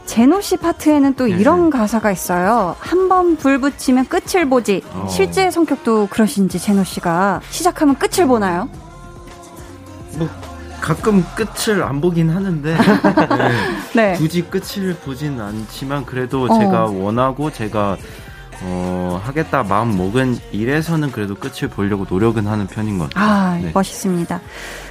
[0.06, 2.76] 제노 씨 파트에는 또 이런 가사가 있어요.
[2.78, 4.82] 한 번 불 붙이면 끝을 보지.
[4.92, 5.08] 어.
[5.10, 8.68] 실제 성격도 그러신지 제노 씨가 시작하면 끝을 보나요?
[10.16, 10.28] 뭐
[10.80, 12.76] 가끔 끝을 안 보긴 하는데
[13.94, 14.14] 네.
[14.14, 16.58] 굳이 끝을 보진 않지만 그래도 어.
[16.58, 17.96] 제가 원하고 제가
[18.62, 23.30] 어, 하겠다 마음 먹은 일에서는 그래도 끝을 보려고 노력은 하는 편인 것 같아요.
[23.30, 23.70] 아, 네.
[23.74, 24.40] 멋있습니다.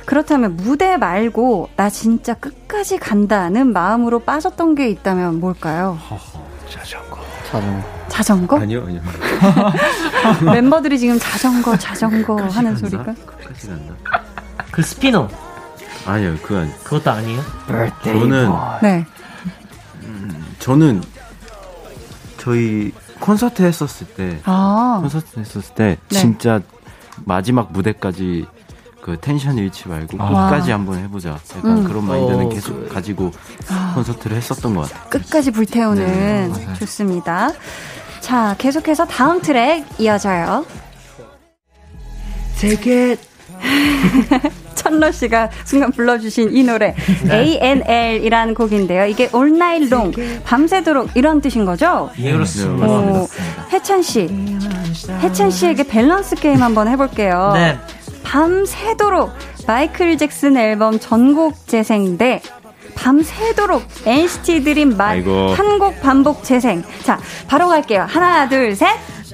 [0.05, 5.97] 그렇다면 무대 말고 나 진짜 끝까지 간다는 마음으로 빠졌던 게 있다면 뭘까요?
[6.69, 7.19] 자전거.
[8.07, 8.59] 자전거?
[8.59, 9.01] 아니요, 아니요.
[10.53, 13.03] 멤버들이 지금 자전거, 자전거 하는 소리가?
[13.03, 13.93] 끝까지 간다.
[14.71, 15.27] 그 스피너
[16.05, 16.71] 아니요, 아니.
[16.83, 17.41] 그것도 아니에요?
[18.03, 18.51] 저는
[18.81, 19.05] 네.
[20.59, 21.01] 저는
[22.37, 24.99] 저희 콘서트 했었을 때 아.
[25.01, 26.19] 콘서트 했었을 때 네.
[26.19, 26.59] 진짜
[27.23, 28.45] 마지막 무대까지
[29.01, 30.29] 그 텐션 잃지 말고 아.
[30.49, 31.39] 끝까지 한번 해보자.
[31.57, 31.83] 약간 음.
[31.85, 33.31] 그런 마인드는 어, 계속 그- 가지고
[33.69, 33.93] 아.
[33.95, 35.09] 콘서트를 했었던 것 같아요.
[35.09, 37.49] 끝까지 불태우는 네, 좋습니다.
[38.19, 40.65] 자, 계속해서 다음 트랙 이어져요.
[42.59, 43.21] Take it.
[44.75, 46.95] 천러 씨가 순간 불러주신 이 노래
[47.29, 49.05] ANL이라는 곡인데요.
[49.05, 52.09] 이게 All Night Long 밤새도록 이런 뜻인 거죠?
[52.19, 52.87] 예, 그렇습니다.
[52.87, 53.27] 오,
[53.73, 54.29] 해찬 씨,
[55.21, 57.51] 해찬 씨에게 밸런스 게임 한번 해볼게요.
[57.55, 57.77] 네.
[58.23, 59.31] 밤새도록
[59.67, 62.41] 마이클 잭슨 앨범 전곡 재생 대
[62.95, 65.49] 밤새도록 NCT Dream 맛 아이고.
[65.53, 66.83] 한곡 반복 재생.
[67.03, 68.05] 자, 바로 갈게요.
[68.07, 68.87] 하나, 둘, 셋.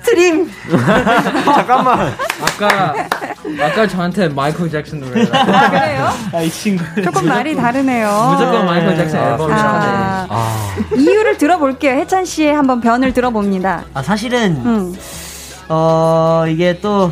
[0.04, 0.50] Dream.
[1.46, 2.14] 잠깐만.
[2.42, 2.94] 아까
[3.62, 6.10] 아까 저한테 마이클 잭슨 노래 아, 그래요?
[6.44, 8.30] 이 친구 조금 말이 다르네요.
[8.32, 11.94] 무조건 마이클 잭슨 앨범이라 아, 이유를 들어볼게요.
[12.00, 13.84] 해찬 씨의 한번 변을 들어봅니다.
[13.94, 14.96] 아 사실은 음.
[15.70, 17.12] 어 이게 또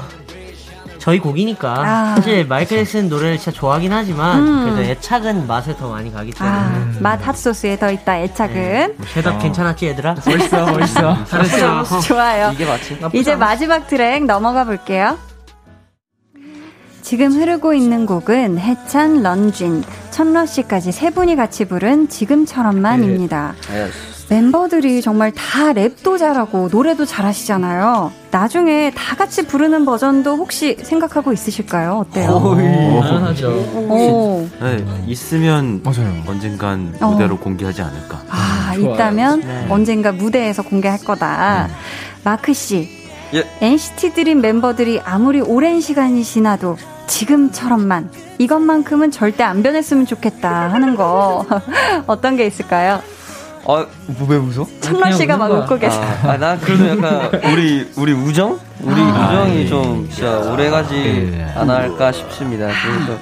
[0.99, 2.15] 저희 곡이니까 아.
[2.15, 4.63] 사실 마이클 잭슨 노래를 진짜 좋아하긴 하지만 음.
[4.65, 8.95] 그래도 애착은 맛에 더 많이 가기 때문에 아, 맛 핫소스에 더 있다, 애착은.
[8.97, 10.15] 뭐 쉐답 괜찮았지 얘들아?
[10.15, 11.25] 벌써, 벌써.
[11.25, 11.99] 잘했어.
[12.01, 12.51] 좋아요.
[12.53, 12.99] 이게 맞지?
[13.13, 15.17] 이제 마지막 트랙 넘어가 볼게요.
[17.01, 23.55] 지금 흐르고 있는 곡은 해찬, 런쥔, 천러 씨까지 세 분이 같이 부른 지금처럼만입니다.
[24.29, 28.11] 멤버들이 정말 다 랩도 잘하고 노래도 잘하시잖아요.
[28.29, 32.05] 나중에 다 같이 부르는 버전도 혹시 생각하고 있으실까요?
[32.07, 32.27] 어때요?
[33.01, 33.49] 당연하죠.
[33.49, 36.13] 오, 네, 있으면 맞아요.
[36.27, 37.07] 언젠간 어.
[37.09, 38.21] 무대로 공개하지 않을까.
[38.29, 38.93] 아, 좋아요.
[38.93, 39.67] 있다면 네.
[39.69, 41.67] 언젠가 무대에서 공개할 거다.
[42.23, 42.87] 마크 씨,
[43.33, 43.43] 예.
[43.61, 46.77] NCT 드림 멤버들이 아무리 오랜 시간이 지나도
[47.07, 51.45] 지금처럼만 이것만큼은 절대 안 변했으면 좋겠다 하는 거
[52.05, 53.01] 어떤 게 있을까요?
[53.65, 54.65] 아, 뭐, 왜 웃어?
[54.81, 55.51] 천러 씨가 막.
[55.51, 56.01] 웃고 계세요.
[56.23, 58.59] 아, 아, 나 그래도 약간 우리 우리 우정?
[58.81, 59.29] 우리 아.
[59.29, 62.67] 우정이 좀 진짜 오래가지 않을까 싶습니다.
[62.67, 63.19] 그래서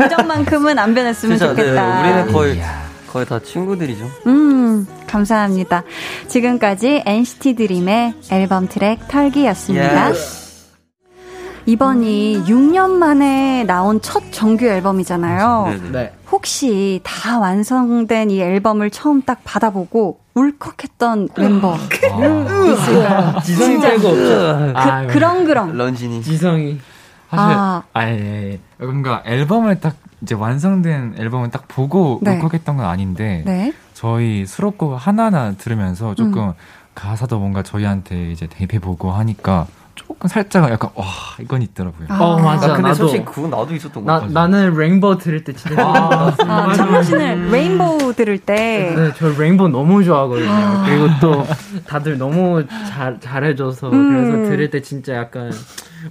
[0.00, 2.00] 우- 우정만큼은 안 변했으면 진짜 네, 좋겠다.
[2.00, 2.60] 우리는 거의
[3.08, 4.08] 거의 다 친구들이죠.
[4.28, 5.82] 음, 감사합니다.
[6.28, 10.12] 지금까지 NCT 드림의 앨범 트랙 털기였습니다.
[11.66, 15.66] 이번이 6년 만에 나온 첫 정규 앨범이잖아요.
[15.68, 15.90] 네네.
[15.90, 16.12] 네.
[16.30, 23.40] 혹시 다 완성된 이 앨범을 처음 딱 받아보고 울컥했던 멤버 있을까요?
[23.42, 24.74] 지성이 진짜 빼고 없죠.
[25.08, 25.76] 그, 그런 그런.
[25.76, 26.22] 런쥔이.
[26.22, 26.78] 지성이.
[27.30, 27.82] 사실 아.
[27.92, 28.84] 아, 예, 예.
[28.84, 32.36] 뭔가 앨범을 딱 이제 완성된 앨범을 딱 보고 네.
[32.36, 33.72] 울컥했던 건 아닌데 네.
[33.94, 36.52] 저희 수록곡 하나하나 들으면서 조금
[36.94, 41.06] 가사도 뭔가 저희한테 이제 대입해보고 하니까 조금 살짝 약간 와
[41.40, 42.06] 이건 있더라고요.
[42.08, 42.18] 아.
[42.22, 42.66] 어 맞아.
[42.66, 42.94] 아, 근데 나도.
[43.08, 44.32] 솔직히 그건 나도 있었던 것 나 같아.
[44.32, 45.82] 나는 Rainbow 들을 때 진짜.
[45.82, 50.50] 아, 아, 씨는 Rainbow 들을 때 네, 저 Rainbow 너무 좋아하거든요.
[50.50, 50.84] 아.
[50.86, 51.46] 그리고 또
[51.86, 54.12] 다들 너무 잘 잘해줘서 음.
[54.12, 55.52] 그래서 들을 때 진짜 약간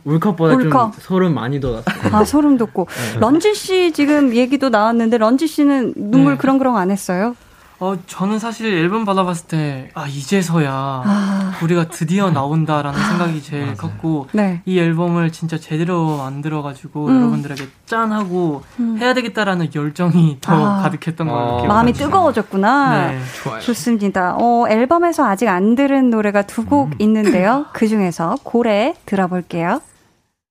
[0.03, 0.93] 울컥보다 울컥.
[0.93, 2.15] 좀 소름 많이 돋았어요.
[2.15, 2.87] 아, 소름 돋고.
[3.19, 6.37] 런지 씨 지금 얘기도 나왔는데, 런지 씨는 눈물 네.
[6.37, 7.35] 그렁그렁 안 했어요?
[7.79, 11.53] 어, 저는 사실 앨범 받아봤을 때, 아, 이제서야 아.
[11.63, 14.61] 우리가 드디어 나온다라는 생각이 제일 컸고, 네.
[14.65, 17.15] 이 앨범을 진짜 제대로 만들어가지고 음.
[17.15, 18.97] 여러분들에게 짠하고 음.
[18.99, 20.81] 해야 되겠다라는 열정이 더 아.
[20.81, 21.41] 가득했던 걸 어.
[21.41, 21.73] 기억합니다.
[21.73, 23.11] 마음이 뜨거워졌구나.
[23.11, 23.19] 네.
[23.41, 23.61] 좋아요.
[23.61, 24.35] 좋습니다.
[24.37, 27.65] 어, 앨범에서 아직 안 들은 노래가 두곡 있는데요.
[27.73, 29.81] 그 중에서 고래 들어볼게요.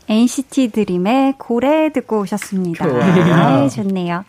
[0.09, 2.87] NCT 드림의 고래 듣고 오셨습니다.
[2.87, 4.25] 아, 좋네요.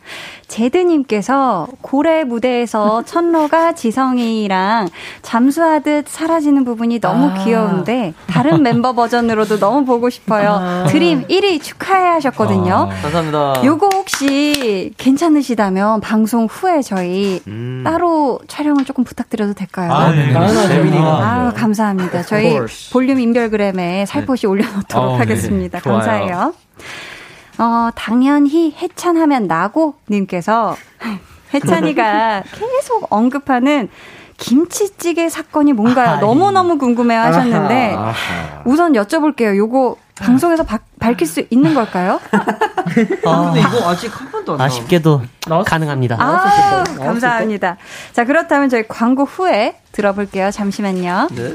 [0.50, 4.90] 제드님께서 고래 무대에서 천로가 지성이랑
[5.22, 7.44] 잠수하듯 사라지는 부분이 너무 아.
[7.44, 10.86] 귀여운데 다른 멤버 버전으로도 너무 보고 싶어요.
[10.90, 12.90] 드림 1위 축하해 하셨거든요.
[12.92, 13.02] 아.
[13.02, 13.62] 감사합니다.
[13.64, 17.84] 요거 혹시 괜찮으시다면 방송 후에 저희 음.
[17.86, 19.92] 따로 촬영을 조금 부탁드려도 될까요?
[19.92, 20.34] 아, 네.
[20.36, 22.24] 아, 감사합니다.
[22.24, 22.60] 저희.
[22.92, 25.18] 볼륨 인별그램에 살포시 올려놓도록 어, 네.
[25.20, 25.80] 하겠습니다.
[25.80, 25.98] 좋아요.
[25.98, 26.54] 감사해요.
[27.60, 30.76] 어, 당연히 해찬하면 나고 님께서
[31.54, 33.90] 해찬이가 계속 언급하는
[34.38, 36.16] 김치찌개 사건이 뭔가요?
[36.16, 36.20] 아이.
[36.22, 38.14] 너무너무 궁금해 하셨는데 아하.
[38.66, 39.56] 우선 여쭤볼게요.
[39.58, 42.20] 요거 방송에서 바- 밝힐 수 있는 걸까요?
[43.26, 46.16] 아, 근데 이거 아직 한 번도 안 아쉽게도 나왔을 가능합니다.
[46.20, 47.78] 아, 감사합니다.
[48.14, 50.52] 자, 그렇다면 저희 광고 후에 들어볼게요.
[50.52, 51.28] 잠시만요.
[51.32, 51.54] 네.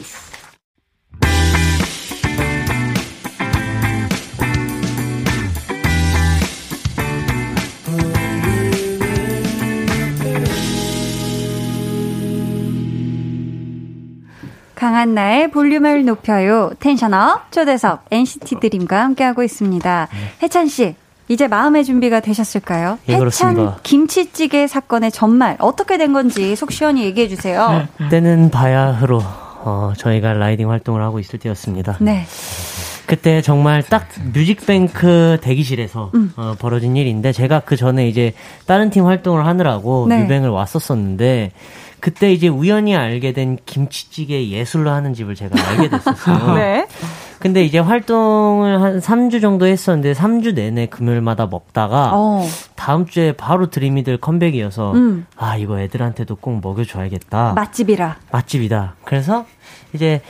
[14.84, 16.70] 강한 나의 볼륨을 높여요.
[16.78, 20.08] 텐션업 초대석 NCT 드림과 함께하고 있습니다.
[20.42, 20.94] 해찬 씨,
[21.28, 22.98] 이제 마음의 준비가 되셨을까요?
[23.08, 23.78] 예, 해찬 그렇습니다.
[23.82, 27.88] 김치찌개 사건의 전말 어떻게 된 건지 속 시원히 얘기해 주세요.
[28.10, 29.22] 때는 바야흐로
[29.62, 31.96] 어, 저희가 Ridin' 활동을 하고 있을 때였습니다.
[32.00, 32.26] 네.
[33.06, 36.32] 그때 정말 딱 뮤직뱅크 대기실에서 음.
[36.36, 38.34] 어, 벌어진 일인데 제가 그 전에 이제
[38.66, 40.22] 다른 팀 활동을 하느라고 네.
[40.22, 41.52] 뮤뱅을 왔었었는데
[42.04, 46.52] 그때 이제 우연히 알게 된 김치찌개 예술로 하는 집을 제가 알게 됐었어요.
[46.54, 46.86] 네.
[47.38, 52.46] 근데 이제 활동을 한 3주 정도 했었는데 3주 내내 금요일마다 먹다가 어.
[52.74, 55.24] 다음 주에 바로 Dream이들 컴백이어서 음.
[55.34, 57.54] 아 이거 애들한테도 꼭 먹여줘야겠다.
[57.54, 58.18] 맛집이라.
[58.30, 58.96] 맛집이다.
[59.06, 59.46] 그래서
[59.94, 60.20] 이제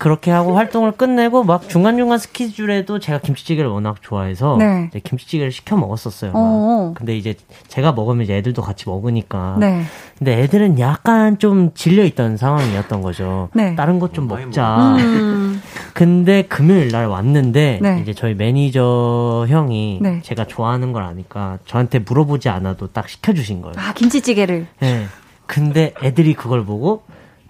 [0.00, 4.86] 그렇게 하고 활동을 끝내고 막 중간 중간 스케줄에도 제가 김치찌개를 워낙 좋아해서 네.
[4.88, 6.32] 이제 김치찌개를 시켜 먹었었어요.
[6.32, 6.38] 막.
[6.40, 6.94] 어.
[6.96, 7.34] 근데 이제
[7.68, 9.58] 제가 먹으면 이제 애들도 같이 먹으니까.
[9.60, 9.82] 네.
[10.16, 13.50] 근데 애들은 약간 좀 질려 있던 상황이었던 거죠.
[13.52, 13.76] 네.
[13.76, 14.96] 다른 것 좀 먹자.
[14.96, 15.60] 음.
[15.92, 17.98] 근데 금요일 날 왔는데 네.
[18.00, 20.20] 이제 저희 매니저 형이 네.
[20.22, 23.74] 제가 좋아하는 걸 아니까 저한테 물어보지 않아도 딱 시켜주신 거예요.
[23.76, 24.66] 아, 김치찌개를.
[24.80, 25.04] 네.
[25.44, 27.02] 근데 애들이 그걸 보고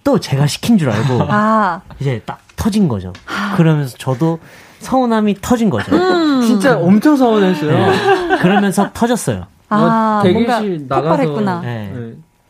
[0.05, 1.81] 또 제가 시킨 줄 알고 아.
[1.99, 3.13] 이제 딱 터진 거죠.
[3.57, 4.39] 그러면서 저도
[4.81, 5.95] 서운함이 터진 거죠.
[5.95, 6.43] 음.
[6.43, 7.71] 진짜 엄청 서운했어요.
[7.71, 8.39] 네.
[8.39, 9.47] 그러면서 터졌어요.
[9.69, 11.61] 아, 뭐 뭔가 대기실 나가서 폭발했구나.
[11.61, 11.93] 네.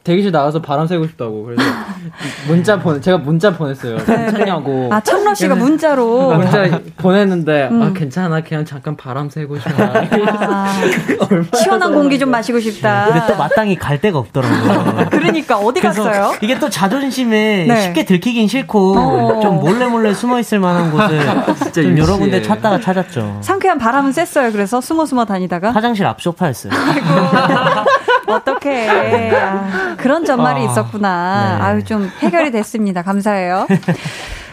[0.03, 0.13] 네.
[0.13, 1.63] 대기실 나가서 바람 쐬고 싶다고 그래서
[2.49, 3.99] 문자 보내 제가 문자 보냈어요.
[3.99, 4.89] 괜찮냐고.
[4.93, 6.37] 아, 천러 씨가 문자로.
[6.37, 7.83] 문자 보냈는데 음.
[7.83, 9.71] 아 괜찮아 그냥 잠깐 바람 쐬고 싶어.
[9.83, 10.73] 아,
[11.63, 13.07] 시원한 공기 좀 마시고 싶다.
[13.13, 15.09] 근데 또 마땅히 갈 데가 없더라고요.
[15.13, 16.33] 그러니까 어디 갔어요?
[16.41, 17.81] 이게 또 자존심에 네.
[17.83, 19.41] 쉽게 들키긴 싫고 어.
[19.41, 21.21] 좀 몰래 몰래 숨어 있을 만한 곳을
[21.73, 22.17] 좀 여러.
[22.17, 23.39] 군데 찾다가 찾았죠.
[23.43, 24.53] 상쾌한 바람은 쐈어요.
[24.53, 26.73] 그래서 숨어 숨어 다니다가 화장실 앞 소파였어요.
[28.31, 28.89] 어떻게
[29.35, 31.57] 아, 그런 전말이 아, 있었구나.
[31.59, 31.63] 네.
[31.65, 33.03] 아유 좀 해결이 됐습니다.
[33.03, 33.67] 감사해요.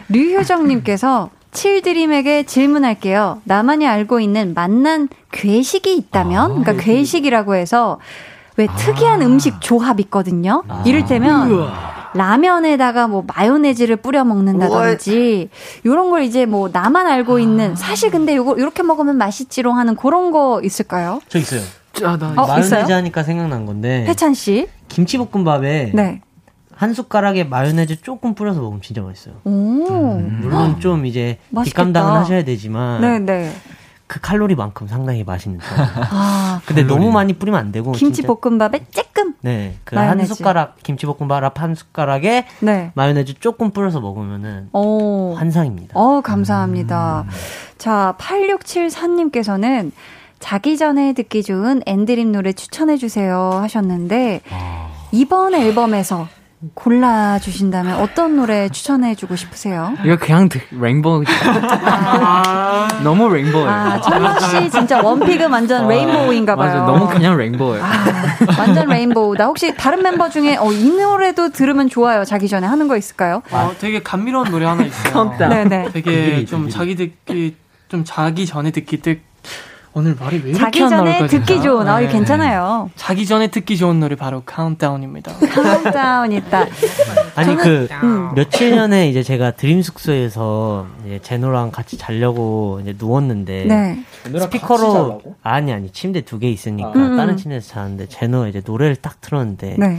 [0.10, 3.42] 류효정님께서 칠드림에게 질문할게요.
[3.46, 8.00] 나만이 알고 있는 맛난 괴식이 있다면, 그러니까 괴식이라고 해서
[8.58, 10.64] 왜 특이한 음식 조합 있거든요.
[10.86, 11.68] 이를테면
[12.14, 15.50] 라면에다가 뭐 마요네즈를 뿌려 먹는다든지
[15.86, 20.32] 요런 걸 이제 뭐 나만 알고 있는 사실 근데 요거 요렇게 먹으면 맛있지롱 하는 그런
[20.32, 21.22] 거 있을까요?
[21.30, 21.62] 저 있어요.
[22.04, 22.48] 아, 나 어?
[22.48, 24.68] 마요네즈 하니까 생각난 건데 해찬 씨.
[24.88, 26.22] 김치볶음밥에 네.
[26.76, 29.36] 한 숟가락에 마요네즈 조금 뿌려서 먹으면 진짜 맛있어요.
[29.44, 29.52] 오.
[29.52, 31.40] 물론 좀 이제.
[31.64, 33.52] 뒷감당은 하셔야 되지만 네, 네.
[34.06, 35.68] 그 칼로리만큼 상당히 맛있는 편.
[36.12, 39.34] 아, 근데 너무 많이 뿌리면 안 되고 김치 진짜- 볶음밥에 쬐끔.
[39.42, 40.24] 네, 그 한.
[40.26, 42.92] 숟가락 김치볶음밥 한 숟가락에 네.
[42.96, 45.34] 마요네즈 조금 뿌려서 먹으면은 오.
[45.36, 46.00] 환상입니다.
[46.00, 47.26] 어, 감사합니다.
[47.78, 49.92] 자, 8674님께서는
[50.40, 54.42] 자기 전에 듣기 좋은 엔드림 노래 추천해 주세요 하셨는데
[55.12, 56.28] 이번 앨범에서
[56.74, 59.94] 골라 주신다면 어떤 노래 추천해 주고 싶으세요?
[60.04, 61.24] 이거 그냥 드- Rainbow.
[63.04, 63.70] 너무 Rainbow예요.
[63.70, 66.68] 아, 천러 씨 진짜 one pick은 완전 Rainbow인가 봐요.
[66.82, 67.84] 맞아, 너무 그냥 Rainbow예요.
[68.58, 69.46] 완전 Rainbow다.
[69.46, 72.26] 혹시 다른 멤버 중에 어, 이 노래도 들으면 좋아요.
[72.26, 73.44] 자기 전에 하는 거 있을까요?
[73.52, 75.36] 어, 되게 감미로운 노래 하나 있어요.
[75.38, 75.90] 네네.
[75.94, 77.56] 되게 좀 자기 듣기
[77.88, 79.22] 좀 자기 전에 듣기 듣
[79.98, 81.60] 오늘 말이 왜 이렇게 자기 안 전에 나올까, 듣기?
[81.64, 81.88] 좋은.
[81.88, 82.08] 아, 네.
[82.08, 82.92] 괜찮아요.
[82.96, 85.34] 자기 전에 듣기 좋은 노래 바로 카운트다운입니다.
[85.34, 86.66] 카운트다운 있다.
[87.34, 88.30] 아니 저는- 그 음.
[88.36, 94.00] 며칠 전에 이제 제가 Dream 숙소에서 이제 제노랑 같이 자려고 이제 누웠는데 네.
[94.40, 97.18] 스피커로 아니 아니 침대 두 개 있으니까 음.
[97.18, 99.98] 다른 침대에서 자는데 제노 이제 노래를 딱 틀었는데 네.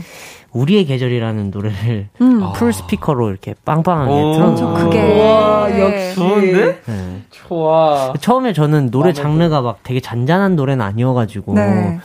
[0.53, 2.41] 우리의 계절이라는 노래를 음.
[2.55, 4.33] full 스피커로 이렇게 빵빵하게 오.
[4.33, 5.21] 틀었는데 그게.
[5.21, 6.15] 와, 역시.
[6.15, 6.81] 좋은데?
[6.85, 7.18] 네.
[7.49, 8.13] 좋아.
[8.21, 11.99] 처음에 저는 노래 장르가 막 되게 잔잔한 노래는 아니어가지고 네.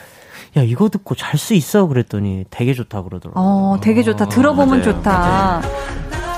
[0.57, 3.33] 야 이거 듣고 잘 수 있어 그랬더니 되게 좋다 그러더라고요.
[3.43, 4.25] 어, 되게 좋다.
[4.27, 5.61] 들어보면 좋다.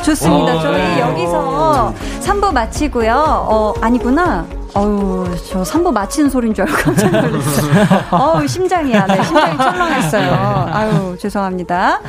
[0.04, 0.60] 좋습니다.
[0.62, 3.14] 저희 여기서 3부 마치고요.
[3.50, 4.46] 어, 아니구나.
[4.74, 7.74] 어우, 저 3부 마치는 소리인 줄 알고 깜짝 놀랐어요.
[8.12, 9.06] 어우, 심장이야.
[9.08, 10.32] 네, 심장이 철렁했어요.
[10.72, 12.00] 아유, 죄송합니다.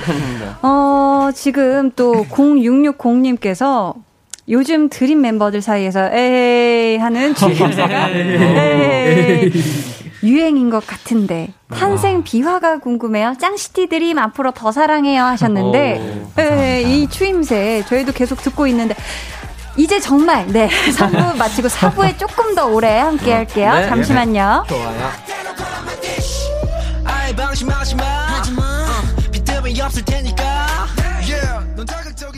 [0.63, 3.95] 어, 지금 또 0660님께서
[4.51, 9.53] 요즘 드림 멤버들 사이에서 에이 하는 주임새가 에이
[10.23, 13.35] 유행인 것 같은데 탄생 비화가 궁금해요.
[13.41, 18.95] 짱시티 드림 앞으로 더 사랑해요 하셨는데 에, 이 추임새 저희도 계속 듣고 있는데
[19.77, 23.73] 이제 정말 네 3부 마치고 4부에 조금 더 오래 함께 할게요.
[23.75, 23.87] 네.
[23.89, 24.65] 잠시만요.
[24.69, 25.11] 좋아요.
[27.05, 30.43] 아이 방심하지 마 어, 빈틈이 없을 테니까
[31.23, 31.65] yeah.
[31.77, 32.38] 넌 자극적인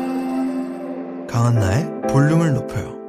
[1.31, 3.01] 강한나의 볼륨을 높여요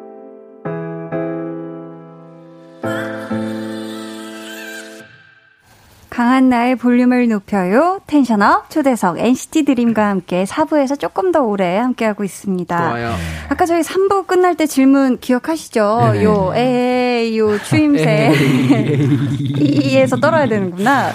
[6.09, 8.01] 강한 나의 볼륨을 높여요.
[8.07, 12.77] 텐션업 초대석 NCT 드림과 함께 4부에서 조금 더 오래 함께하고 있습니다.
[12.77, 13.15] 좋아요.
[13.49, 16.11] 아까 저희 3부 끝날 때 질문 기억하시죠?
[16.13, 16.25] 네네.
[16.25, 18.35] 요, 에이, 요 추임새.
[19.59, 21.13] 이에서 떨어야 되는구나.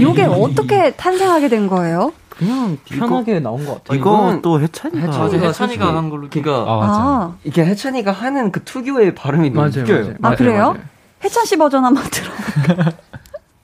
[0.00, 2.12] 요게 어떻게 탄생하게 된 거예요?
[2.38, 3.98] 그냥 편하게 나온 것 같아요.
[3.98, 6.28] 이거 또 해찬이가 맞아, 해찬이가 한 걸로.
[6.30, 6.92] 그러니까 아, 맞아.
[7.00, 10.04] 아, 이게 해찬이가 하는 그 특유의 발음이 너무 맞아요, 웃겨요.
[10.04, 10.16] 맞아요.
[10.22, 10.76] 아, 그래요?
[11.24, 12.30] 해찬 씨 버전 한번 들어.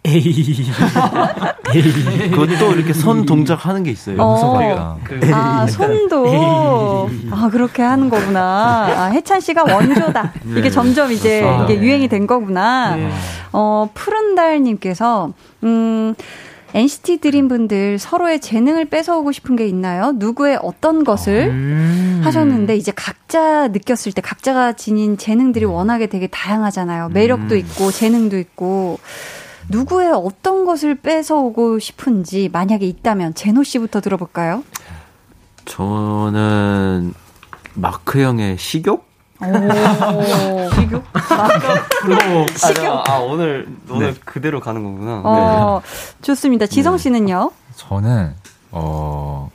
[0.07, 0.71] 에이
[2.31, 4.17] 그것도 이렇게 손 동작 하는 게 있어요.
[4.21, 4.99] 어.
[5.03, 7.09] 그, 아, 손도.
[7.31, 8.87] 아, 그렇게 하는 거구나.
[8.95, 10.33] 아, 해찬 씨가 원조다.
[10.45, 11.81] 이게 점점 이제 아, 이게 네.
[11.81, 12.97] 유행이 된 거구나.
[12.97, 13.11] 네.
[13.53, 16.15] 어, 푸른달님께서, 음,
[16.75, 20.11] NCT 드림 분들 서로의 재능을 뺏어오고 싶은 게 있나요?
[20.17, 22.21] 누구의 어떤 것을 음.
[22.25, 27.11] 하셨는데 이제 각자 느꼈을 때 각자가 지닌 재능들이 워낙에 되게 다양하잖아요.
[27.11, 28.99] 매력도 있고 재능도 있고
[29.69, 34.65] 누구의 어떤 것을 뺏어오고 싶은지 만약에 있다면 제노 씨부터 들어볼까요?
[35.67, 37.15] 저는
[37.75, 39.14] 마크 형의 식욕?
[40.77, 41.03] 시교?
[42.91, 45.23] 아, 아, 오늘 오늘 그대로 가는 거구나.
[45.25, 45.83] 어,
[46.23, 46.67] 좋습니다.
[46.67, 47.51] 지성 씨는요?
[47.77, 48.35] 저는
[48.71, 49.51] 어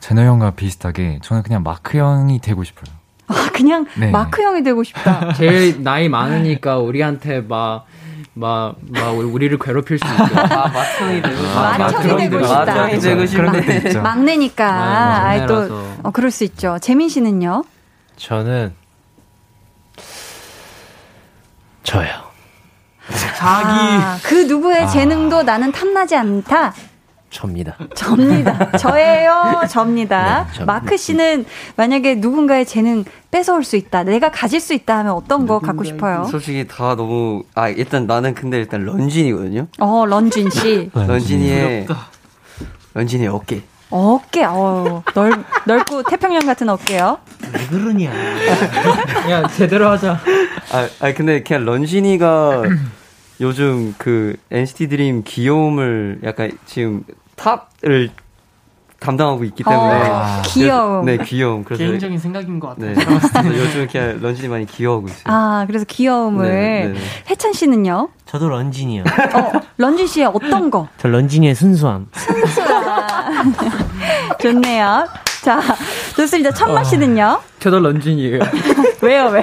[0.00, 2.94] 제노 형과 비슷하게 저는 그냥 마크 형이 되고 싶어요.
[3.28, 4.10] 아, 그냥 네.
[4.10, 5.32] 마크 형이 되고 싶다.
[5.36, 7.84] 제일 나이 많으니까 우리한테 막,
[8.32, 10.38] 막, 막 우리를 괴롭힐 수 있고.
[10.38, 11.78] 아, 마청이 되고 싶다.
[11.78, 12.64] 마청이 되고 싶다.
[12.64, 13.76] 마청이 되고 그런 것도 싶네.
[13.88, 14.02] 있죠.
[14.02, 14.66] 막내니까.
[14.66, 15.68] 아, 아이, 또.
[16.02, 16.78] 어, 그럴 수 있죠.
[16.80, 17.64] 재민 씨는요?
[18.16, 18.72] 저는
[21.88, 22.06] 저요.
[23.38, 26.74] 자기 아, 그 누구의 재능도 나는 탐나지 않다.
[27.30, 27.76] 접니다.
[27.94, 28.70] 접니다.
[28.76, 29.62] 저예요.
[29.70, 30.46] 접니다.
[30.50, 34.02] 네, 접- 마크 씨는 만약에 누군가의 재능 뺏어올 수 있다.
[34.02, 36.26] 내가 가질 수 있다 하면 어떤 거 갖고 싶어요?
[36.30, 39.68] 솔직히 다 너무 아 일단 나는 근데 일단 런쥔이거든요.
[39.80, 40.90] 어, 런쥔 씨.
[40.92, 41.86] 런쥔이의
[42.92, 43.62] 런쥔이의 어깨.
[43.90, 45.32] 어깨, 어, 넓,
[45.66, 47.18] 넓고 태평양 같은 어깨요.
[47.52, 48.10] 왜 그러냐.
[49.30, 50.20] 야 제대로 하자.
[50.72, 52.62] 아, 아 근데 그냥 런쥔이가
[53.40, 57.04] 요즘 그 NCT 드림 귀여움을 약간 지금
[57.36, 58.10] 탑을
[59.00, 61.04] 담당하고 있기 때문에 어, 귀여움.
[61.04, 61.64] 네 귀여움.
[61.64, 62.94] 그래서 개인적인 생각인 것 같아요.
[62.94, 62.98] 네.
[63.04, 65.22] 그래서 요즘 그냥 런쥔이 많이 귀여워하고 있어요.
[65.26, 66.48] 아, 그래서 귀여움을.
[66.48, 66.98] 네, 네, 네.
[67.30, 68.08] 해찬 씨는요?
[68.26, 69.04] 저도 런쥔이요.
[69.76, 70.88] 런쥔 씨의 어떤 거?
[70.98, 72.06] 저 런쥔이의 순수함.
[74.40, 75.06] 좋네요.
[75.42, 75.60] 자,
[76.16, 76.50] 좋습니다.
[76.50, 77.40] 천마 씨는요?
[77.60, 78.40] 저도 런쥔이에요.
[79.02, 79.42] 왜요, 왜?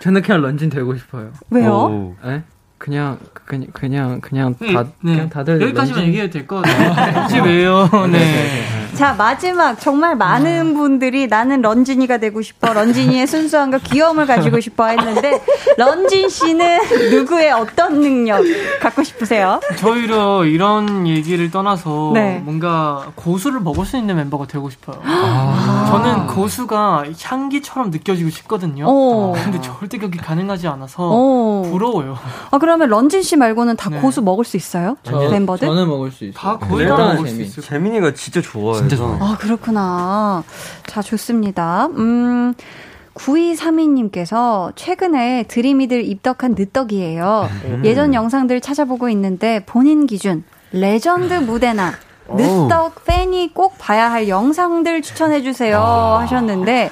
[0.00, 1.30] 저는 그냥 런쥔 되고 싶어요.
[1.50, 1.70] 왜요?
[1.72, 2.14] 오.
[2.24, 2.42] 에?
[2.78, 3.18] 그냥
[3.52, 5.12] 그냥 그냥 그냥 네, 다 네.
[5.12, 7.26] 그냥 다들 여기까지만 런쥔- 얘기해도 될 것 같아요.
[7.28, 7.88] 굳이 왜요?
[8.10, 8.81] 네.
[8.94, 12.72] 자, 마지막 정말 많은 분들이 나는 런쥔이가 되고 싶어.
[12.72, 15.40] 런쥔이의 순수함과 귀여움을 가지고 싶어 했는데
[15.78, 16.78] 런쥔 씨는
[17.10, 18.42] 누구의 어떤 능력
[18.80, 19.60] 갖고 싶으세요?
[19.78, 22.40] 저 오히려 이런 얘기를 떠나서 네.
[22.44, 25.00] 뭔가 고수를 먹을 수 있는 멤버가 되고 싶어요.
[25.04, 25.88] 아.
[25.90, 28.86] 저는 고수가 향기처럼 느껴지고 싶거든요.
[28.86, 29.32] 오.
[29.32, 31.62] 근데 절대 그게 가능하지 않아서 오.
[31.70, 32.18] 부러워요.
[32.50, 33.98] 아, 그러면 런쥔 씨 말고는 다 네.
[34.00, 34.96] 고수 먹을 수 있어요?
[35.02, 35.66] 저, 멤버들?
[35.66, 36.34] 저는 먹을 수 있어요.
[36.34, 37.44] 다 거의 일단 다 먹을 수 재미.
[37.48, 37.64] 있어요.
[37.66, 39.18] 재민이가 진짜 좋아해서 진짜 좋아요.
[39.20, 40.44] 아, 그렇구나.
[40.86, 41.86] 자, 좋습니다.
[41.96, 42.54] 음,
[43.14, 47.48] 9232님께서 최근에 Dream이들 입덕한 늦덕이에요.
[47.84, 51.92] 예전 영상들 찾아보고 있는데 본인 기준 레전드 무대나
[52.34, 56.90] 늦덕 팬이 꼭 봐야 할 영상들 추천해주세요 하셨는데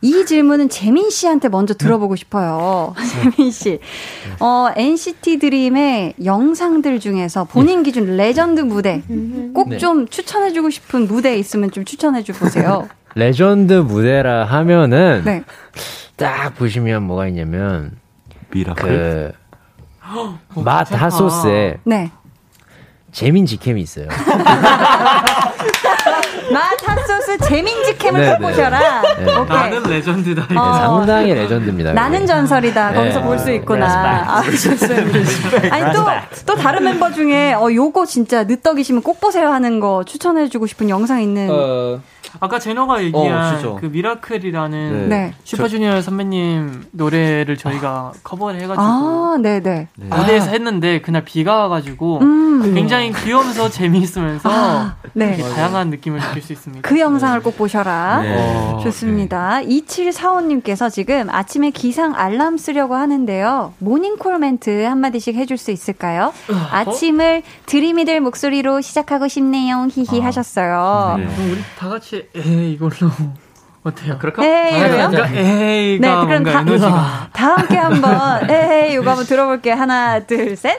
[0.00, 2.94] 이 질문은 재민 씨한테 먼저 들어보고 싶어요.
[3.36, 3.80] 재민 씨.
[4.40, 9.02] 어, NCT 드림의 영상들 중에서 본인 기준 레전드 무대
[9.54, 9.78] 꼭 네.
[9.78, 12.88] 좀 추천해 주고 싶은 무대 있으면 좀 추천해 줘 보세요.
[13.14, 15.42] 레전드 무대라 하면은 네.
[16.16, 17.92] 딱 보시면 뭐가 있냐면
[18.50, 19.32] Miracle.
[20.54, 22.10] 그 맛하소스에 네.
[23.12, 24.08] 재민 직캠이 있어요.
[26.52, 28.48] 맛 Hot Sauce 재민 직캠을 네, 꼭 네.
[28.48, 29.02] 보셔라.
[29.18, 29.36] 네.
[29.36, 29.56] 오케이.
[29.56, 30.46] 나는 레전드다.
[30.60, 30.74] 어.
[30.98, 31.92] 상당히 레전드입니다.
[31.92, 32.90] 나는 전설이다.
[32.90, 32.96] 네.
[32.96, 33.86] 거기서 볼 수 있구나.
[34.26, 34.86] 아, 좋습니다.
[34.94, 35.70] Respect.
[35.70, 36.04] 아니, 또,
[36.46, 41.22] 또 다른 멤버 중에, 어, 요거 진짜 늦덕이시면 꼭 보세요 하는 거 추천해주고 싶은 영상
[41.22, 41.48] 있는.
[41.50, 42.00] 어,
[42.40, 43.76] 아까 제노가 얘기한 어.
[43.80, 45.34] 그 Miracle이라는 네.
[45.44, 49.88] 슈퍼주니어 선배님 노래를 저희가 커버를 해가지고 아, 네네.
[49.96, 52.74] 무대에서 했는데 그날 비가 와가지고 음.
[52.74, 55.36] 굉장히 귀여우면서 재미있으면서 아, 네.
[55.36, 56.88] 다양한 느낌을 느낄 수 있습니다.
[56.88, 58.22] 그 영상을 꼭 보셔라.
[58.22, 58.78] 네.
[58.82, 59.60] 좋습니다.
[59.62, 63.74] 2745님께서 지금 아침에 기상 알람 쓰려고 하는데요.
[63.78, 66.32] 모닝콜 멘트 한마디씩 해줄 수 있을까요?
[66.72, 69.88] 아침을 드림이들 목소리로 시작하고 싶네요.
[69.90, 71.16] 히히 하셨어요.
[71.18, 71.26] 네.
[71.26, 72.90] 그럼 우리 다 같이 에이 이걸로
[73.84, 74.18] 어때요?
[74.18, 74.44] 그럴까?
[74.44, 74.88] 에이요?
[74.88, 79.74] 그러니까 에이가 네, 그럼 다, 에너지가 다 함께 한번 에이 이거 한번 들어볼게요.
[79.74, 80.78] 하나, 둘, 셋.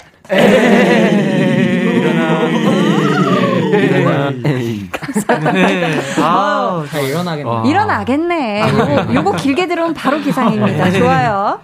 [5.53, 5.99] 네.
[6.17, 7.69] 아, 잘 일어나겠네.
[7.69, 8.61] 일어나겠네.
[8.69, 10.91] 요거, 요거 길게 들으면 바로 기상입니다.
[10.91, 11.59] 좋아요.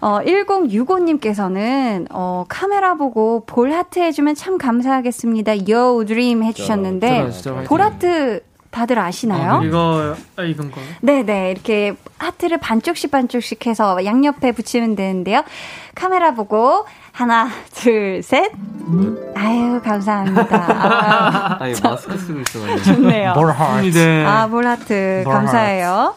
[0.00, 5.68] 어, 1065님께서는, 어, 카메라 보고 볼 하트 해주면 참 감사하겠습니다.
[5.68, 7.30] 요 Dream 해주셨는데.
[7.66, 8.40] 볼 하트
[8.70, 9.54] 다들 아시나요?
[9.54, 10.80] 아, 이거 아, 이건 거.
[11.00, 11.50] 네네.
[11.50, 15.42] 이렇게 하트를 반쪽씩 반쪽씩 해서 양옆에 붙이면 되는데요.
[15.94, 18.52] 카메라 보고, 하나, 둘, 셋.
[19.34, 20.56] 아유, 감사합니다.
[20.70, 23.32] 아, 아니 마스크 쓰고 있어가지고 좋네요.
[23.92, 24.24] 네.
[24.24, 25.22] 아, 볼 하트.
[25.24, 26.14] 볼 감사해요.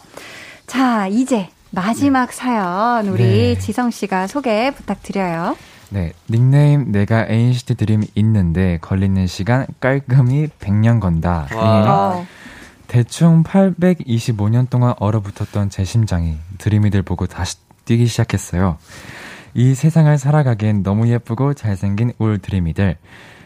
[0.67, 3.57] 자, 이제 마지막 사연 우리 네.
[3.57, 5.55] 지성 씨가 소개 부탁드려요.
[5.89, 11.47] 네, 닉네임 내가 NCT 드림이 있는데 걸리는 시간 깔끔히 100년 건다.
[11.53, 12.23] 와.
[12.93, 18.77] 어, 대충 825년 동안 얼어붙었던 제 심장이 드림이들 보고 다시 뛰기 시작했어요.
[19.55, 22.97] 이 세상을 살아가기엔 너무 예쁘고 잘생긴 울 드림이들.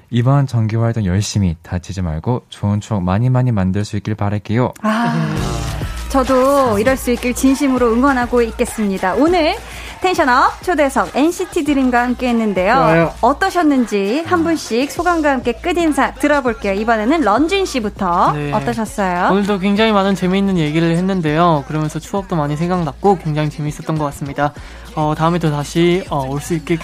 [0.09, 4.73] 이번 정기 활동 열심히 다치지 말고 좋은 추억 많이 많이 만들 수 있길 바랄게요.
[4.81, 5.66] 아,
[6.09, 9.13] 저도 이럴 수 있길 진심으로 응원하고 있겠습니다.
[9.15, 9.55] 오늘
[10.01, 12.73] 텐션업 초대석 NCT 드림과 함께 했는데요.
[12.75, 13.13] 좋아요.
[13.21, 16.73] 어떠셨는지 한 분씩 소감과 함께 끝인사 들어볼게요.
[16.73, 18.53] 이번에는 런쥔 씨부터 네.
[18.53, 19.29] 어떠셨어요?
[19.31, 21.63] 오늘도 굉장히 많은 재미있는 얘기를 했는데요.
[21.67, 24.53] 그러면서 추억도 많이 생각났고 굉장히 재미있었던 것 같습니다.
[24.95, 26.77] 어, 다음에도 다시 어, 올 수 있길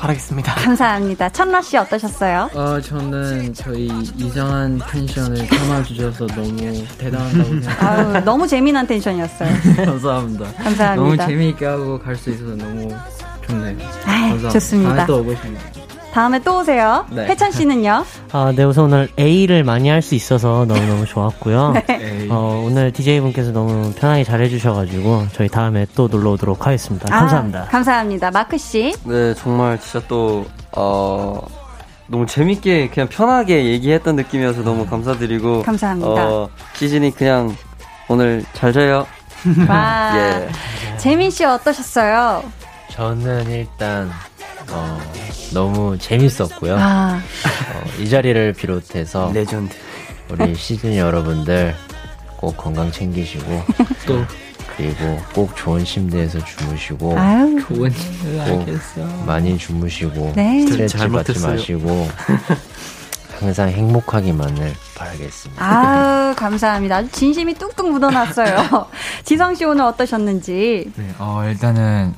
[0.00, 0.54] 바라겠습니다.
[0.54, 1.28] 감사합니다.
[1.28, 2.50] 천라 씨 어떠셨어요?
[2.54, 3.86] 어, 저는 저희
[4.16, 6.56] 이상한 텐션을 담아주셔서 너무
[6.96, 7.86] 대단하다고 생각합니다.
[8.18, 9.50] 아유, 너무 재미난 텐션이었어요.
[9.84, 10.44] 감사합니다.
[10.54, 10.94] 감사합니다.
[10.96, 12.88] 너무 재미있게 하고 갈 수 있어서 너무
[13.46, 13.76] 좋네요.
[14.06, 14.48] 아이, 감사합니다.
[14.50, 14.90] 좋습니다.
[14.94, 15.79] 다음에 또 오고 싶네요.
[16.12, 17.06] 다음에 또 오세요.
[17.10, 17.26] 네.
[17.26, 18.04] 해찬 씨는요?
[18.32, 21.74] 아, 네, 우선 오늘 A를 많이 할 수 있어서 너무너무 좋았고요.
[21.86, 22.26] 네.
[22.30, 27.06] 어, 오늘 DJ분께서 너무 편하게 잘해주셔가지고, 저희 다음에 또 놀러 오도록 하겠습니다.
[27.08, 27.60] 감사합니다.
[27.60, 28.30] 아, 감사합니다.
[28.30, 28.94] 마크 씨.
[29.04, 31.40] 네, 정말 진짜 또, 어,
[32.06, 35.62] 너무 재밌게 그냥 편하게 얘기했던 느낌이어서 너무 감사드리고.
[35.62, 36.08] 감사합니다.
[36.10, 37.54] 어, 시즌이 그냥
[38.08, 39.06] 오늘 잘 자요.
[39.68, 40.12] 와.
[40.16, 40.48] 예.
[40.96, 42.42] 재민 씨 어떠셨어요?
[42.90, 44.10] 저는 일단
[44.72, 44.98] 어,
[45.52, 46.76] 너무 재밌었고요.
[46.78, 47.20] 아.
[47.74, 49.74] 어, 이 자리를 비롯해서 레전드.
[50.30, 51.74] 우리 시즌 여러분들
[52.36, 53.62] 꼭 건강 챙기시고
[54.06, 54.24] 또
[54.76, 57.60] 그리고 꼭 좋은 침대에서 주무시고 아유.
[57.66, 59.24] 좋은 꼭 알겠어.
[59.26, 60.60] 많이 주무시고 네.
[60.66, 61.38] 스트레스 받지.
[61.40, 62.08] 마시고
[63.40, 65.64] 항상 행복하기만을 바라겠습니다.
[65.64, 66.96] 아유, 감사합니다.
[66.96, 68.86] 아주 진심이 뚝뚝 묻어났어요.
[69.24, 70.92] 지성 씨 오늘 어떠셨는지.
[70.94, 72.14] 네, 어, 일단은,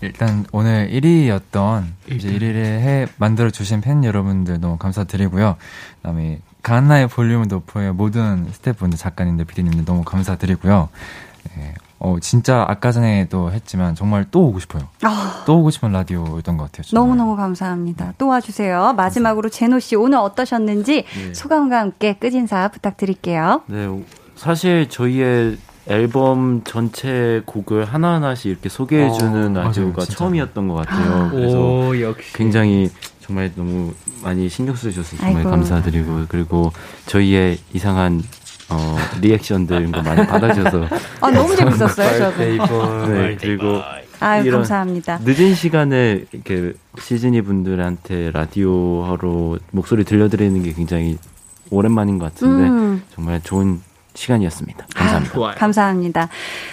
[0.00, 5.56] 일단 오늘 1위였던, 이제 1위를 해, 만들어 주신 팬 여러분들 너무 감사드리고요.
[5.58, 7.94] 그 다음에, 가나의 볼륨을 높여요.
[7.94, 10.88] 모든 스태프분들, 작가님들, 피디님들 너무 감사드리고요.
[11.56, 14.82] 네, 어, 진짜 아까 전에도 했지만 정말 또 오고 싶어요.
[15.02, 15.44] 아.
[15.46, 16.82] 또 오고 싶은 라디오였던 것 같아요.
[16.82, 17.08] 정말.
[17.08, 18.14] 너무 너무 감사합니다.
[18.18, 18.94] 또 와주세요.
[18.96, 21.34] 마지막으로 제노 씨 오늘 어떠셨는지 네.
[21.34, 23.62] 소감과 함께 끝 인사 부탁드릴게요.
[23.66, 23.88] 네,
[24.34, 25.56] 사실 저희의
[25.88, 30.06] 앨범 전체 곡을 하나하나씩 이렇게 소개해주는 어, 라디오가 맞아요.
[30.08, 31.30] 처음이었던 것 같아요.
[31.30, 32.32] 그래서 오 역시.
[32.34, 35.50] 굉장히 정말 너무 많이 신경 쓰셔서 정말 아이고.
[35.50, 36.72] 감사드리고 그리고
[37.06, 38.22] 저희의 이상한
[38.68, 40.86] 어, 리액션들 이런 거 많이 받아주셔서
[41.20, 43.06] 아, 너무 재밌었어요, 저도.
[43.12, 43.80] 네, 그리고
[44.18, 45.20] 아유, 이런 감사합니다.
[45.24, 51.18] 늦은 시간에 이렇게 시즈니 분들한테 라디오로 목소리 들려드리는 게 굉장히
[51.70, 53.02] 오랜만인 것 같은데 음.
[53.14, 53.80] 정말 좋은
[54.16, 54.86] 시간이었습니다.
[54.94, 55.34] 감사합니다.
[55.34, 55.54] 좋아요.
[55.56, 56.28] 감사합니다.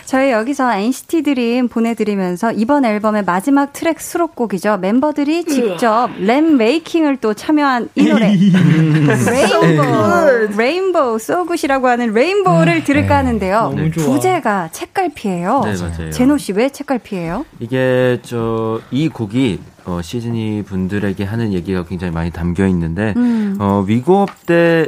[0.05, 4.77] 저희 여기서 NCT Dream 보내드리면서 이번 앨범의 마지막 트랙 수록곡이죠.
[4.77, 8.33] 멤버들이 직접 랩 making을 또 참여한 이 노래.
[8.33, 10.47] Rainbow.
[10.57, 11.19] Rainbow.
[11.19, 13.73] 수록곡이라고 하는 Rainbow를 들을까 하는데요.
[13.75, 14.05] 너무 좋아.
[14.05, 15.61] 부제가 책갈피예요.
[15.65, 16.09] 네, 맞아요.
[16.11, 17.45] 제노 씨 왜 책갈피예요?
[17.59, 23.57] 이게 저 이 곡이 어, 시즈니 분들에게 하는 얘기가 굉장히 많이 담겨 있는데 음.
[23.59, 24.87] 어, We Go Up 때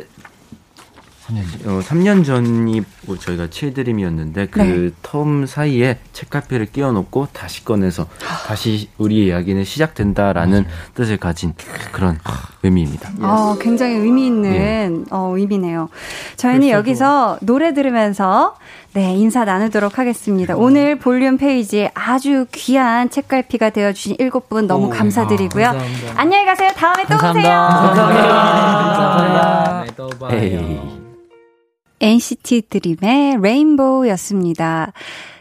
[1.28, 4.90] 3년, 어, 3년 전이 뭐 저희가 칠Dream이었는데 그 네.
[5.02, 8.06] term 사이에 책갈피를 끼워놓고 다시 꺼내서
[8.46, 11.54] 다시 우리 이야기는 시작된다라는 뜻을 가진
[11.92, 12.20] 그런
[12.62, 13.12] 의미입니다.
[13.22, 15.90] 어, 굉장히 의미 있는 어, 의미네요.
[16.38, 18.56] 저희는 여기서 노래 들으면서
[18.94, 20.56] 네, 인사 나누도록 하겠습니다.
[20.56, 25.66] 오늘 볼륨 페이지에 아주 귀한 책갈피가 되어주신 일곱 분 너무 감사드리고요.
[25.66, 26.14] 감사합니다.
[26.16, 26.72] 안녕히 가세요.
[26.76, 27.92] 다음에 또 감사합니다.
[27.92, 29.84] 오세요.
[29.86, 30.38] 네, 또 봐요.
[30.38, 31.05] 에이.
[32.00, 34.94] NCT 드림의 레인보우였습니다.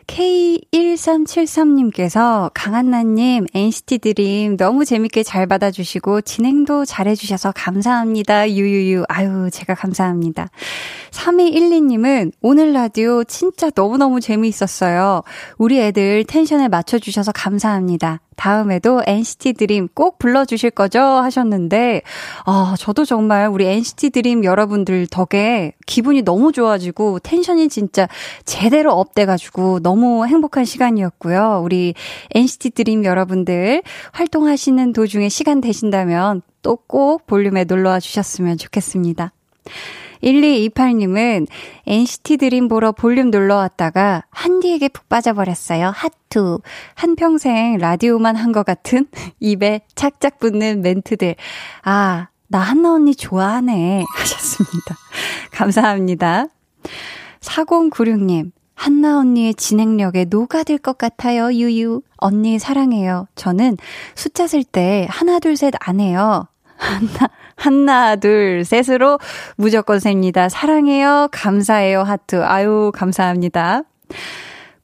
[0.07, 8.51] K1373님께서 강한나님 NCT 드림 너무 재밌게 잘 받아주시고 진행도 잘해주셔서 감사합니다.
[8.51, 9.05] 유유유.
[9.09, 10.51] 아유, 제가 감사합니다.
[11.11, 15.23] 3212님은 오늘 라디오 진짜 너무너무 재미있었어요.
[15.59, 18.21] 우리 애들 텐션에 맞춰주셔서 감사합니다.
[18.37, 21.01] 다음에도 NCT Dream 꼭 불러주실 거죠?
[21.01, 22.03] 하셨는데,
[22.47, 28.09] 아, 저도 정말 우리 NCT Dream 여러분들 덕에 기분이 너무 좋아지고 텐션이 진짜
[28.45, 31.61] 제대로 up돼가지고 너무 행복한 시간이었고요.
[31.65, 31.95] 우리
[32.35, 33.83] NCT Dream 여러분들
[34.13, 39.33] 활동하시는 도중에 시간 되신다면 또 꼭 볼륨에 놀러와 주셨으면 좋겠습니다.
[40.23, 41.47] 1228님은
[41.87, 45.93] NCT 드림 보러 볼륨 놀러 왔다가 한디에게 푹 빠져버렸어요.
[45.95, 46.61] 하투.
[46.95, 49.07] 한평생 라디오만 한 것 같은
[49.41, 51.35] 입에 착착 붙는 멘트들.
[51.83, 54.05] 아, 나 한나 언니 좋아하네.
[54.17, 54.97] 하셨습니다.
[55.53, 56.47] 감사합니다.
[57.41, 58.53] 4096님.
[58.77, 62.03] 한나 언니의 진행력에 녹아들 것 같아요, 유유.
[62.17, 63.29] 언니 사랑해요.
[63.35, 63.77] 저는
[64.15, 66.49] 숫자 쓸때 하나, 둘, 셋 안 해요.
[66.77, 69.19] 하나, 하나, 둘, 셋으로
[69.57, 70.49] 무조건 셉니다.
[70.49, 71.29] 사랑해요.
[71.33, 72.03] 감사해요.
[72.03, 72.43] 하트.
[72.43, 73.83] 아유, 감사합니다.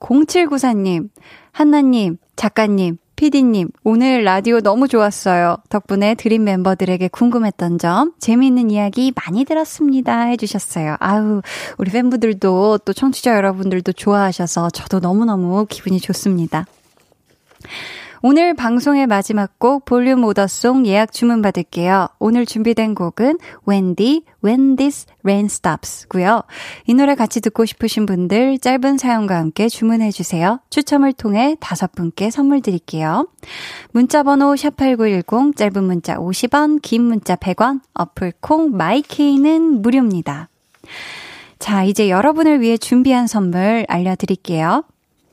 [0.00, 1.08] 0794님,
[1.52, 5.58] 한나님, 작가님, 피디님, 오늘 라디오 너무 좋았어요.
[5.68, 10.22] 덕분에 드림 멤버들에게 궁금했던 점, 재미있는 이야기 많이 들었습니다.
[10.22, 10.96] 해주셨어요.
[11.00, 11.42] 아유,
[11.76, 16.64] 우리 팬분들도 또 청취자 여러분들도 좋아하셔서 저도 너무너무 기분이 좋습니다.
[18.22, 22.08] 오늘 방송의 마지막 곡 볼륨 오더송 예약 주문 받을게요.
[22.18, 26.42] 오늘 준비된 곡은 Wendy, When This Rain Stops 고요.
[26.86, 30.60] 이 노래 같이 듣고 싶으신 분들 짧은 사연과 함께 주문해 주세요.
[30.68, 33.26] 추첨을 통해 다섯 분께 선물 드릴게요.
[33.92, 40.50] 문자 번호 샵8910 짧은 문자 50원, 긴 문자 100원, 어플 콩 마이케이는 무료입니다.
[41.58, 44.84] 자, 이제 여러분을 위해 준비한 선물 알려 드릴게요.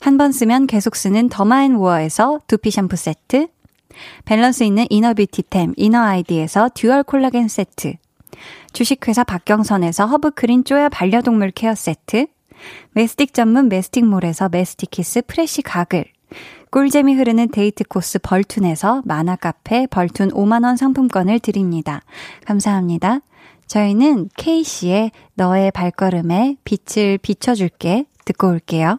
[0.00, 3.48] 한 번 쓰면 계속 쓰는 더마앤워에서 두피 샴푸 세트,
[4.24, 7.94] 밸런스 있는 inner beauty템 이너아이디에서 dual 콜라겐 세트,
[8.72, 12.26] 주식회사 박경선에서 허브크린 쪼야 반려동물 케어 세트,
[12.92, 16.04] 메스틱 전문 메스틱몰에서 메스틱키스 fresh 가글,
[16.70, 22.02] 꿀잼이 흐르는 데이트 코스 벌툰에서 만화 카페 벌툰 5만원 상품권을 드립니다.
[22.44, 23.20] 감사합니다.
[23.66, 28.98] 저희는 케이시의 너의 발걸음에 빛을 비춰줄게 듣고 올게요.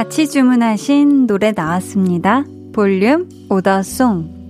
[0.00, 2.44] 같이 주문하신 노래 나왔습니다.
[2.72, 4.40] 볼륨 오더송.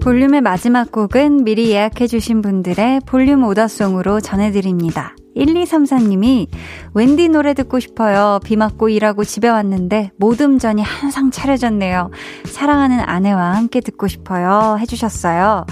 [0.00, 5.14] 볼륨의 마지막 곡은 미리 예약해주신 분들의 볼륨 오더송으로 전해드립니다.
[5.36, 6.48] 1234님이
[6.94, 8.40] 웬디 노래 듣고 싶어요.
[8.42, 12.10] 비 맞고 일하고 집에 왔는데 모듬전이 항상 차려졌네요.
[12.46, 14.78] 사랑하는 아내와 함께 듣고 싶어요.
[14.80, 15.66] 해주셨어요.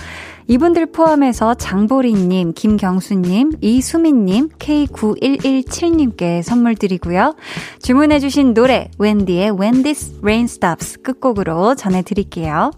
[0.48, 7.34] 이분들 포함해서 장보리님, 김경수님, 이수민님, K9117님께 선물 드리고요.
[7.82, 12.70] 주문해주신 노래, 웬디의 When This Rain Stops 끝곡으로 전해드릴게요.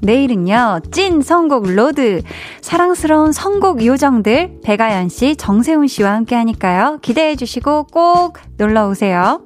[0.00, 2.22] 내일은요, 찐 선곡 로드.
[2.60, 6.98] 사랑스러운 선곡 요정들, 배가연 씨, 정세훈 씨와 함께 하니까요.
[7.00, 9.42] 기대해 주시고 꼭 놀러 오세요.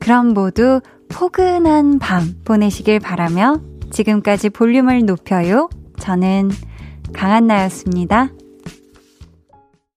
[0.00, 5.68] 그럼 모두 포근한 밤 보내시길 바라며 지금까지 볼륨을 높여요.
[5.98, 6.50] 저는
[7.12, 8.30] 강한나였습니다.